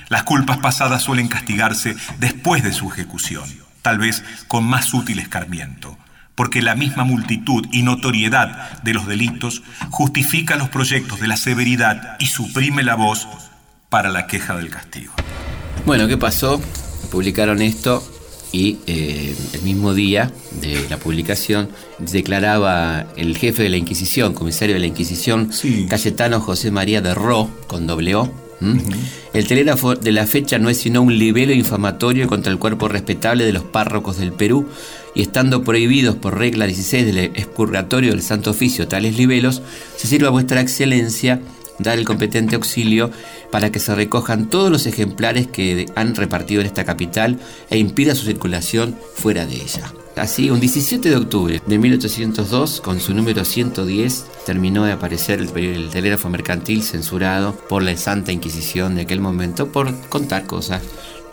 Las 0.09 0.25
culpas 0.25 0.59
pasadas 0.59 1.03
suelen 1.03 1.29
castigarse 1.29 1.97
después 2.19 2.63
de 2.63 2.73
su 2.73 2.91
ejecución, 2.93 3.45
tal 3.81 3.99
vez 3.99 4.23
con 4.49 4.65
más 4.65 4.93
útil 4.93 5.19
escarmiento, 5.19 5.97
porque 6.35 6.63
la 6.63 6.75
misma 6.75 7.05
multitud 7.05 7.67
y 7.73 7.83
notoriedad 7.83 8.81
de 8.83 8.95
los 8.95 9.07
delitos 9.07 9.63
justifica 9.91 10.57
los 10.57 10.69
proyectos 10.69 11.21
de 11.21 11.29
la 11.29 11.37
severidad 11.37 12.17
y 12.19 12.27
suprime 12.27 12.83
la 12.83 12.97
voz 12.97 13.29
para 13.89 14.11
la 14.11 14.27
queja 14.27 14.57
del 14.57 14.71
castigo. 14.71 15.13
Bueno, 15.87 16.09
¿qué 16.09 16.17
pasó? 16.17 16.61
Publicaron 17.11 17.63
esto 17.63 18.03
y 18.51 18.79
eh, 18.87 19.37
el 19.53 19.63
mismo 19.63 19.95
día 19.95 20.31
de 20.61 20.87
la 20.89 20.97
publicación 20.97 21.69
declaraba 21.99 23.07
el 23.17 23.37
jefe 23.37 23.65
de 23.65 23.69
la 23.69 23.77
Inquisición, 23.77 24.33
comisario 24.33 24.75
de 24.75 24.81
la 24.81 24.87
Inquisición, 24.87 25.53
Sí. 25.53 25.87
Cayetano 25.89 26.41
José 26.41 26.71
María 26.71 27.01
de 27.01 27.15
Ro, 27.15 27.51
con 27.67 27.87
doble 27.87 28.15
O. 28.15 28.45
El 29.35 29.47
telégrafo 29.47 29.95
de 29.95 30.13
la 30.13 30.27
fecha 30.27 30.59
no 30.59 30.71
es 30.71 30.79
sino 30.79 31.03
un 31.03 31.19
libelo 31.19 31.53
infamatorio 31.53 32.27
contra 32.29 32.51
el 32.51 32.59
cuerpo 32.59 32.89
respetable 32.89 33.45
de 33.45 33.53
los 33.53 33.65
párrocos 33.65 34.17
del 34.17 34.33
Perú 34.33 34.69
y 35.15 35.23
estando 35.23 35.63
prohibidos 35.63 36.17
por 36.17 36.39
regla 36.39 36.67
16 36.67 37.07
del 37.07 37.19
expurgatorio 37.19 38.11
del 38.11 38.23
Santo 38.23 38.51
Oficio 38.51 38.89
tales 38.89 39.17
libelos, 39.17 39.63
se 39.97 40.09
sirva 40.09 40.31
vuestra 40.31 40.61
excelencia 40.61 41.41
dar 41.79 41.99
el 41.99 42.05
competente 42.05 42.57
auxilio 42.57 43.11
para 43.51 43.71
que 43.71 43.81
se 43.81 43.95
recojan 43.95 44.49
todos 44.49 44.71
los 44.71 44.87
ejemplares 44.87 45.47
que 45.47 45.87
han 45.95 46.15
repartido 46.15 46.61
en 46.61 46.67
esta 46.67 46.85
capital 46.85 47.39
e 47.71 47.79
impida 47.79 48.15
su 48.15 48.27
circulación 48.27 48.97
fuera 49.15 49.47
de 49.47 49.57
ella. 49.57 49.93
Así, 50.17 50.51
un 50.51 50.61
17 50.61 51.11
de 51.11 51.17
octubre 51.17 51.61
de 51.67 51.79
1802, 51.79 52.81
con 52.81 53.01
su 53.01 53.15
número 53.15 53.45
110, 53.45 54.27
terminó 54.47 54.85
de 54.85 54.93
aparecer 54.93 55.41
el, 55.41 55.57
el 55.57 55.91
telégrafo 55.91 56.29
mercantil 56.29 56.85
censurado 56.85 57.57
por 57.69 57.83
la 57.83 57.97
Santa 57.97 58.31
Inquisición 58.31 58.95
de 58.95 59.03
aquel 59.03 59.21
momento 59.21 59.73
por 59.73 59.93
contar 60.09 60.47
cosas 60.47 60.83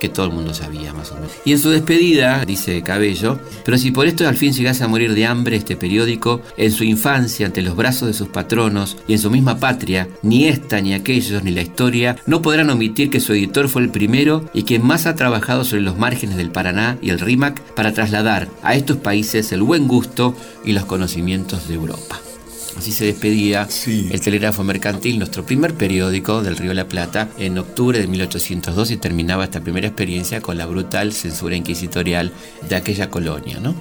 que 0.01 0.09
todo 0.09 0.25
el 0.25 0.31
mundo 0.31 0.51
sabía 0.55 0.93
más 0.93 1.11
o 1.11 1.15
menos. 1.15 1.31
Y 1.45 1.51
en 1.51 1.59
su 1.59 1.69
despedida, 1.69 2.43
dice 2.43 2.81
Cabello, 2.81 3.39
pero 3.63 3.77
si 3.77 3.91
por 3.91 4.07
esto 4.07 4.27
al 4.27 4.35
fin 4.35 4.51
llegase 4.51 4.83
a 4.83 4.87
morir 4.87 5.13
de 5.13 5.27
hambre 5.27 5.55
este 5.55 5.75
periódico, 5.75 6.41
en 6.57 6.71
su 6.71 6.83
infancia 6.83 7.45
ante 7.45 7.61
los 7.61 7.75
brazos 7.75 8.07
de 8.07 8.15
sus 8.15 8.27
patronos 8.27 8.97
y 9.07 9.13
en 9.13 9.19
su 9.19 9.29
misma 9.29 9.59
patria, 9.59 10.09
ni 10.23 10.47
esta, 10.47 10.81
ni 10.81 10.95
aquellos, 10.95 11.43
ni 11.43 11.51
la 11.51 11.61
historia, 11.61 12.15
no 12.25 12.41
podrán 12.41 12.71
omitir 12.71 13.11
que 13.11 13.19
su 13.19 13.33
editor 13.33 13.69
fue 13.69 13.83
el 13.83 13.91
primero 13.91 14.49
y 14.55 14.63
quien 14.63 14.83
más 14.83 15.05
ha 15.05 15.15
trabajado 15.15 15.63
sobre 15.63 15.83
los 15.83 15.99
márgenes 15.99 16.35
del 16.35 16.49
Paraná 16.49 16.97
y 16.99 17.11
el 17.11 17.19
Rímac 17.19 17.61
para 17.75 17.93
trasladar 17.93 18.49
a 18.63 18.73
estos 18.73 18.97
países 18.97 19.51
el 19.51 19.61
buen 19.61 19.87
gusto 19.87 20.33
y 20.65 20.71
los 20.71 20.85
conocimientos 20.85 21.67
de 21.67 21.75
Europa. 21.75 22.30
Así 22.77 22.91
se 22.91 23.05
despedía 23.05 23.67
el 23.87 24.21
Telégrafo 24.21 24.63
Mercantil, 24.63 25.19
nuestro 25.19 25.45
primer 25.45 25.73
periódico 25.73 26.41
del 26.41 26.57
Río 26.57 26.69
de 26.69 26.75
la 26.75 26.87
Plata, 26.87 27.29
en 27.37 27.57
octubre 27.57 27.99
de 27.99 28.07
1802 28.07 28.91
y 28.91 28.97
terminaba 28.97 29.43
esta 29.43 29.61
primera 29.61 29.87
experiencia 29.87 30.41
con 30.41 30.57
la 30.57 30.65
brutal 30.65 31.13
censura 31.13 31.55
inquisitorial 31.55 32.31
de 32.67 32.75
aquella 32.75 33.09
colonia, 33.09 33.59
¿no? 33.59 33.75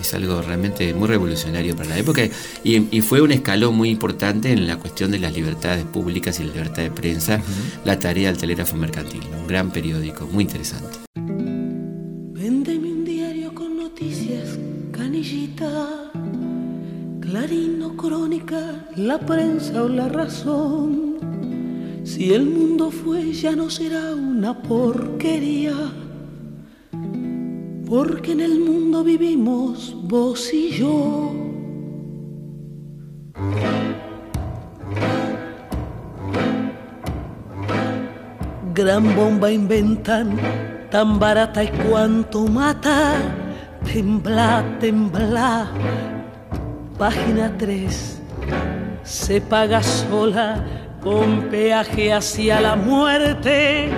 Es 0.00 0.12
algo 0.12 0.42
realmente 0.42 0.92
muy 0.92 1.06
revolucionario 1.08 1.76
para 1.76 1.90
la 1.90 1.98
época 1.98 2.22
y, 2.64 3.00
fue 3.00 3.20
un 3.20 3.30
escalón 3.30 3.76
muy 3.76 3.90
importante 3.90 4.50
en 4.50 4.66
la 4.66 4.76
cuestión 4.76 5.10
de 5.12 5.20
las 5.20 5.32
libertades 5.32 5.84
públicas 5.84 6.40
y 6.40 6.44
la 6.44 6.52
libertad 6.52 6.82
de 6.82 6.90
prensa, 6.90 7.40
la 7.84 7.98
tarea 7.98 8.28
del 8.28 8.38
Telégrafo 8.38 8.76
Mercantil, 8.76 9.22
un 9.38 9.46
gran 9.46 9.70
periódico, 9.70 10.26
muy 10.26 10.42
interesante. 10.42 11.03
La 19.14 19.20
prensa 19.20 19.84
o 19.84 19.88
la 19.88 20.08
razón. 20.08 20.90
Si 22.02 22.34
el 22.34 22.46
mundo 22.46 22.90
fue, 22.90 23.32
ya 23.32 23.54
no 23.54 23.70
será 23.70 24.12
una 24.12 24.60
porquería. 24.60 25.76
Porque 27.88 28.32
en 28.32 28.40
el 28.40 28.58
mundo 28.58 29.04
vivimos 29.04 29.94
vos 30.02 30.52
y 30.52 30.70
yo. 30.70 31.32
Gran 38.74 39.14
bomba 39.14 39.52
inventan, 39.52 40.36
tan 40.90 41.20
barata 41.20 41.62
y 41.62 41.68
cuanto 41.88 42.48
mata. 42.48 43.14
Tembla, 43.84 44.64
tembla 44.80 45.68
Página 46.98 47.52
3. 47.56 48.23
Se 49.04 49.40
paga 49.40 49.82
sola 49.82 50.64
con 51.02 51.42
peaje 51.50 52.12
hacia 52.12 52.60
la 52.60 52.74
muerte. 52.74 53.90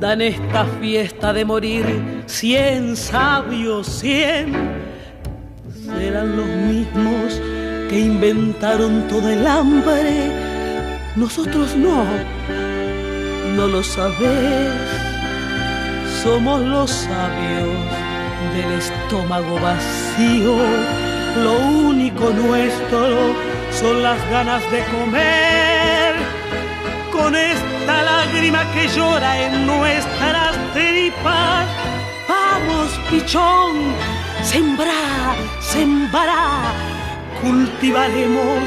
Dan 0.00 0.22
esta 0.22 0.64
fiesta 0.80 1.32
de 1.32 1.44
morir 1.44 2.24
cien 2.26 2.96
sabios, 2.96 3.86
cien. 3.86 4.54
Serán 5.84 6.36
los 6.36 6.46
mismos 6.46 7.40
que 7.90 8.00
inventaron 8.00 9.06
todo 9.06 9.28
el 9.28 9.46
hambre. 9.46 10.32
Nosotros 11.14 11.76
no, 11.76 12.04
no 13.54 13.66
lo 13.66 13.82
sabés. 13.82 14.72
Somos 16.22 16.62
los 16.62 16.90
sabios 16.90 17.68
del 18.54 18.72
estómago 18.78 19.60
vacío 19.60 20.56
lo 21.36 21.58
único 21.88 22.30
nuestro 22.30 23.51
son 23.80 24.02
las 24.02 24.18
ganas 24.30 24.62
de 24.70 24.84
comer. 24.84 26.14
Con 27.10 27.34
esta 27.34 28.02
lágrima 28.02 28.64
que 28.72 28.88
llora 28.88 29.40
en 29.40 29.66
nuestras 29.66 30.56
tripas, 30.74 31.66
vamos 32.28 32.90
pichón, 33.10 33.74
sembrar, 34.42 35.36
sembrar, 35.60 36.74
cultivaremos 37.40 38.62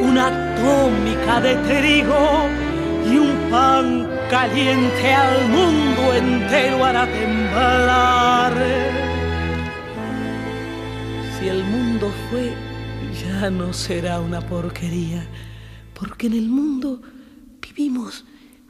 una 0.00 0.26
atómica 0.28 1.40
de 1.40 1.54
trigo 1.68 2.48
y 3.10 3.16
un 3.18 3.50
pan 3.50 4.08
caliente 4.30 5.14
al 5.14 5.48
mundo 5.48 6.14
entero 6.14 6.84
hará 6.84 7.06
temblar 7.06 8.52
si 11.40 11.48
el 11.48 11.64
mundo 11.64 12.12
fue, 12.30 12.52
ya 13.22 13.50
no 13.50 13.72
será 13.72 14.20
una 14.20 14.40
porquería, 14.40 15.26
porque 15.98 16.26
en 16.26 16.34
el 16.34 16.48
mundo 16.48 17.00
vivimos 17.60 18.24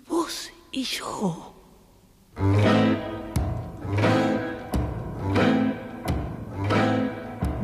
vos 0.09 0.51
y 0.73 0.83
yo. 0.83 1.55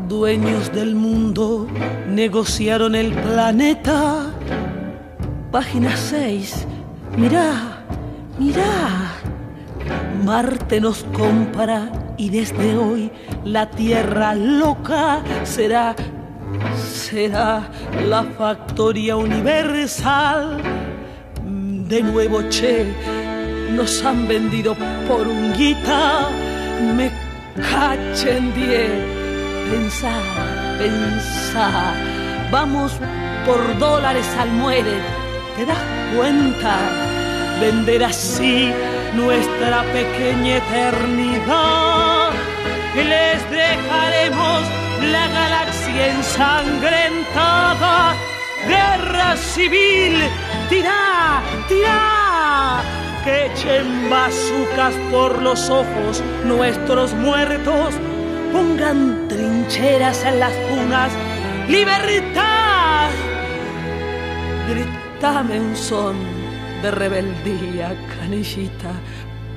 Dueños 0.09 0.73
del 0.73 0.95
mundo 0.95 1.69
negociaron 2.09 2.95
el 2.95 3.13
planeta. 3.13 4.33
Página 5.51 5.97
6. 5.97 6.67
Mirá, 7.17 7.85
mirá. 8.39 9.13
Marte 10.25 10.81
nos 10.81 11.05
compara 11.05 12.15
y 12.17 12.31
desde 12.31 12.77
hoy 12.77 13.11
la 13.45 13.71
tierra 13.71 14.35
loca 14.35 15.23
será, 15.45 15.95
será 16.97 17.63
la 18.09 18.23
factoría 18.25 19.17
universal. 19.17 20.61
De 21.89 22.03
nuevo, 22.03 22.43
che, 22.49 22.87
nos 23.71 24.05
han 24.05 24.27
vendido 24.27 24.75
por 25.07 25.29
un 25.29 25.53
guita, 25.55 26.29
me 26.97 27.11
cachen 27.71 28.53
diez. 28.55 28.91
Pensá, 29.71 30.17
pensá, 30.79 31.93
vamos 32.51 32.93
por 33.45 33.79
dólares 33.79 34.27
al 34.39 34.51
muere, 34.53 34.97
¿te 35.57 35.67
das 35.67 35.85
cuenta? 36.17 36.77
Vender 37.61 38.05
así 38.05 38.73
nuestra 39.15 39.83
pequeña 39.93 40.57
eternidad. 40.57 42.31
Les 42.97 43.51
dejaremos 43.51 44.63
la 45.13 45.29
galaxia 45.29 45.86
ensangrentada. 46.01 48.15
Guerra 48.67 49.37
civil, 49.37 50.17
tirá, 50.69 51.41
tirá. 51.69 52.83
Que 53.25 53.47
echen 53.47 54.11
bazucas 54.11 54.95
por 55.11 55.41
los 55.43 55.71
ojos 55.71 56.23
nuestros 56.45 57.15
muertos. 57.15 57.95
Pongan 58.53 59.29
trincheras 59.29 60.25
en 60.25 60.41
las 60.41 60.53
punas. 60.69 61.13
¡Libertad! 61.69 63.11
Gritame 64.69 65.61
un 65.61 65.77
son 65.77 66.17
de 66.83 66.91
rebeldía, 66.91 67.95
canillita, 68.19 68.93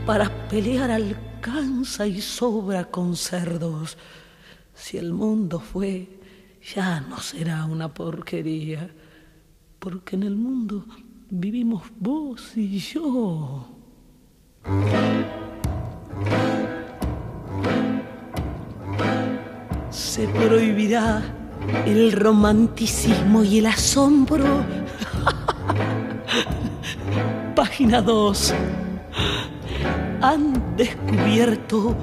para 0.05 0.29
pelear 0.47 0.91
alcanza 0.91 2.07
y 2.07 2.21
sobra 2.21 2.85
con 2.85 3.15
cerdos. 3.15 3.97
Si 4.73 4.97
el 4.97 5.13
mundo 5.13 5.59
fue, 5.59 6.18
ya 6.61 7.01
no 7.01 7.19
será 7.19 7.65
una 7.65 7.93
porquería, 7.93 8.89
porque 9.79 10.15
en 10.15 10.23
el 10.23 10.35
mundo 10.35 10.85
vivimos 11.29 11.83
vos 11.97 12.55
y 12.55 12.79
yo. 12.79 13.67
Se 19.89 20.27
prohibirá 20.27 21.23
el 21.85 22.11
romanticismo 22.11 23.43
y 23.43 23.59
el 23.59 23.67
asombro 23.67 24.45
Página 27.55 28.01
2. 28.01 28.53
Han 30.21 30.75
descubierto 30.75 31.95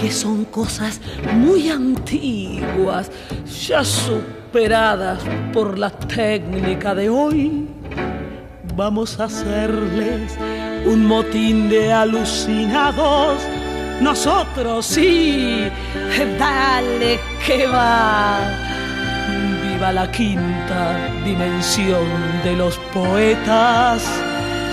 que 0.00 0.10
son 0.10 0.44
cosas 0.46 1.00
muy 1.34 1.70
antiguas, 1.70 3.10
ya 3.66 3.84
superadas 3.84 5.20
por 5.52 5.78
la 5.78 5.90
técnica 5.90 6.94
de 6.94 7.08
hoy. 7.08 7.68
Vamos 8.74 9.18
a 9.18 9.24
hacerles 9.24 10.36
un 10.84 11.06
motín 11.06 11.68
de 11.68 11.92
alucinados. 11.92 13.40
Nosotros 14.00 14.84
sí, 14.84 15.68
dale 16.38 17.18
que 17.46 17.66
va. 17.66 18.38
Viva 19.62 19.92
la 19.92 20.10
quinta 20.10 21.10
dimensión 21.24 22.06
de 22.44 22.56
los 22.56 22.76
poetas 22.92 24.02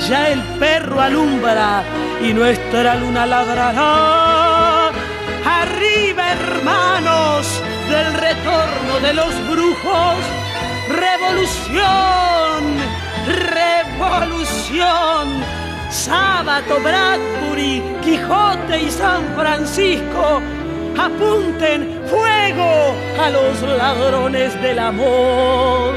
ya 0.07 0.29
el 0.29 0.41
perro 0.59 0.99
alumbra 0.99 1.83
y 2.21 2.33
nuestra 2.33 2.95
luna 2.95 3.25
ladrará. 3.25 4.89
Arriba, 5.45 6.31
del 7.89 8.13
retorno 8.13 8.99
de 9.01 9.13
los 9.13 9.33
brujos, 9.49 10.17
revolución, 10.87 12.63
revolución. 13.51 15.27
Sábato, 15.89 16.79
Bradbury, 16.81 17.83
Quijote 18.01 18.83
y 18.83 18.89
San 18.89 19.35
Francisco 19.35 20.41
apunten 20.97 22.01
fuego 22.07 22.95
a 23.19 23.29
los 23.29 23.61
ladrones 23.61 24.59
del 24.61 24.79
amor. 24.79 25.93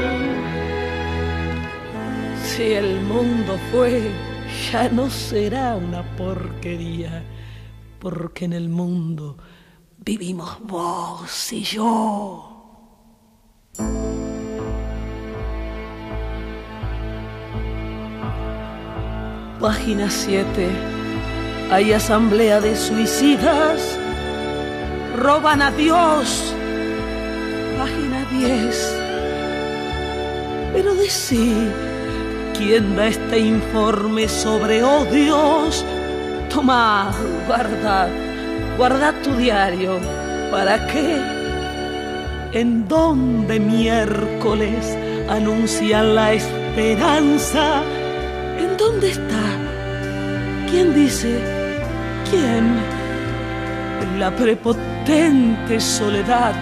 Si 2.43 2.73
el 2.73 2.99
mundo 3.01 3.57
fue, 3.71 4.11
ya 4.71 4.89
no 4.89 5.09
será 5.09 5.77
una 5.77 6.03
porquería, 6.17 7.23
porque 7.99 8.45
en 8.45 8.53
el 8.53 8.67
mundo 8.67 9.37
vivimos 9.97 10.59
vos 10.61 11.51
y 11.53 11.63
yo. 11.63 12.53
Página 19.59 20.09
7. 20.09 20.69
Hay 21.71 21.91
asamblea 21.91 22.61
de 22.61 22.75
suicidas. 22.75 23.97
Roban 25.17 25.61
a 25.61 25.71
Dios. 25.71 26.53
Página 27.77 28.23
10. 28.31 28.97
Pero 30.73 30.93
decí, 30.93 31.55
¿quién 32.55 32.95
da 32.95 33.07
este 33.07 33.39
informe 33.39 34.29
sobre 34.29 34.83
odios? 34.83 35.83
Toma, 36.49 37.11
guarda, 37.47 38.07
guarda 38.77 39.11
tu 39.23 39.35
diario. 39.35 39.99
¿Para 40.51 40.87
qué? 40.87 41.19
¿En 42.53 42.87
dónde 42.87 43.59
miércoles 43.59 44.97
anuncian 45.27 46.15
la 46.15 46.33
esperanza? 46.33 47.83
¿En 48.59 48.77
dónde 48.77 49.09
está? 49.11 49.45
¿Quién 50.69 50.93
dice? 50.93 51.39
¿Quién? 52.29 52.77
La 54.19 54.33
prepotente 54.35 55.79
soledad 55.79 56.53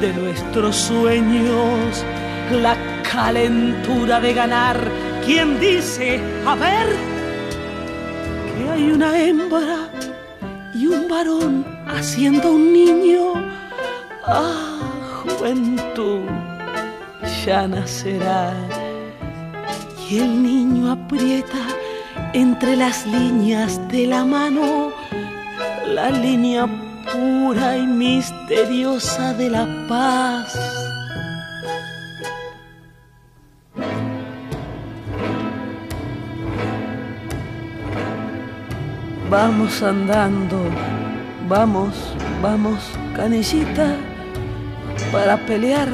de 0.00 0.12
nuestros 0.12 0.76
sueños, 0.76 2.04
la 2.50 2.76
calentura 3.02 4.20
de 4.20 4.34
ganar. 4.34 4.78
¿Quién 5.24 5.58
dice? 5.58 6.20
A 6.46 6.54
ver, 6.54 6.86
que 8.56 8.70
hay 8.70 8.90
una 8.90 9.18
hembra 9.18 9.85
un 10.88 11.08
varón 11.08 11.64
haciendo 11.86 12.52
un 12.52 12.72
niño. 12.72 13.34
Ah, 14.26 14.78
juventud, 15.22 16.22
ya 17.44 17.68
nacerá 17.68 18.52
y 20.08 20.18
el 20.18 20.42
niño 20.42 20.92
aprieta 20.92 21.62
entre 22.32 22.76
las 22.76 23.06
líneas 23.06 23.80
de 23.88 24.06
la 24.06 24.24
mano 24.24 24.92
la 25.86 26.10
línea 26.10 26.66
pura 27.12 27.76
y 27.76 27.86
misteriosa 27.86 29.32
de 29.34 29.50
la 29.50 29.66
paz. 29.88 30.85
Vamos 39.30 39.82
andando, 39.82 40.56
vamos, 41.48 41.94
vamos, 42.40 42.78
canillita, 43.16 43.96
para 45.10 45.36
pelear 45.46 45.88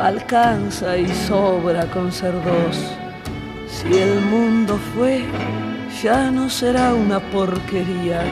alcanza 0.00 0.96
y 0.96 1.08
sobra 1.26 1.90
con 1.90 2.10
ser 2.10 2.32
dos. 2.32 2.76
Si 3.68 3.98
el 3.98 4.20
mundo 4.20 4.78
fue, 4.94 5.24
ya 6.02 6.30
no 6.30 6.48
será 6.48 6.94
una 6.94 7.20
porquería, 7.30 8.22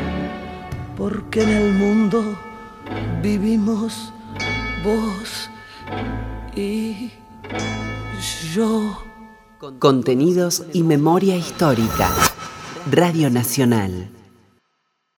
porque 0.97 1.43
en 1.43 1.51
el 1.51 1.73
mundo 1.75 2.39
vivimos 3.23 4.13
vos 4.83 5.51
y 6.55 7.11
yo. 8.55 9.03
Contenidos 9.79 10.65
y 10.73 10.83
memoria 10.83 11.37
histórica. 11.37 12.11
Radio 12.91 13.29
Nacional. 13.31 14.16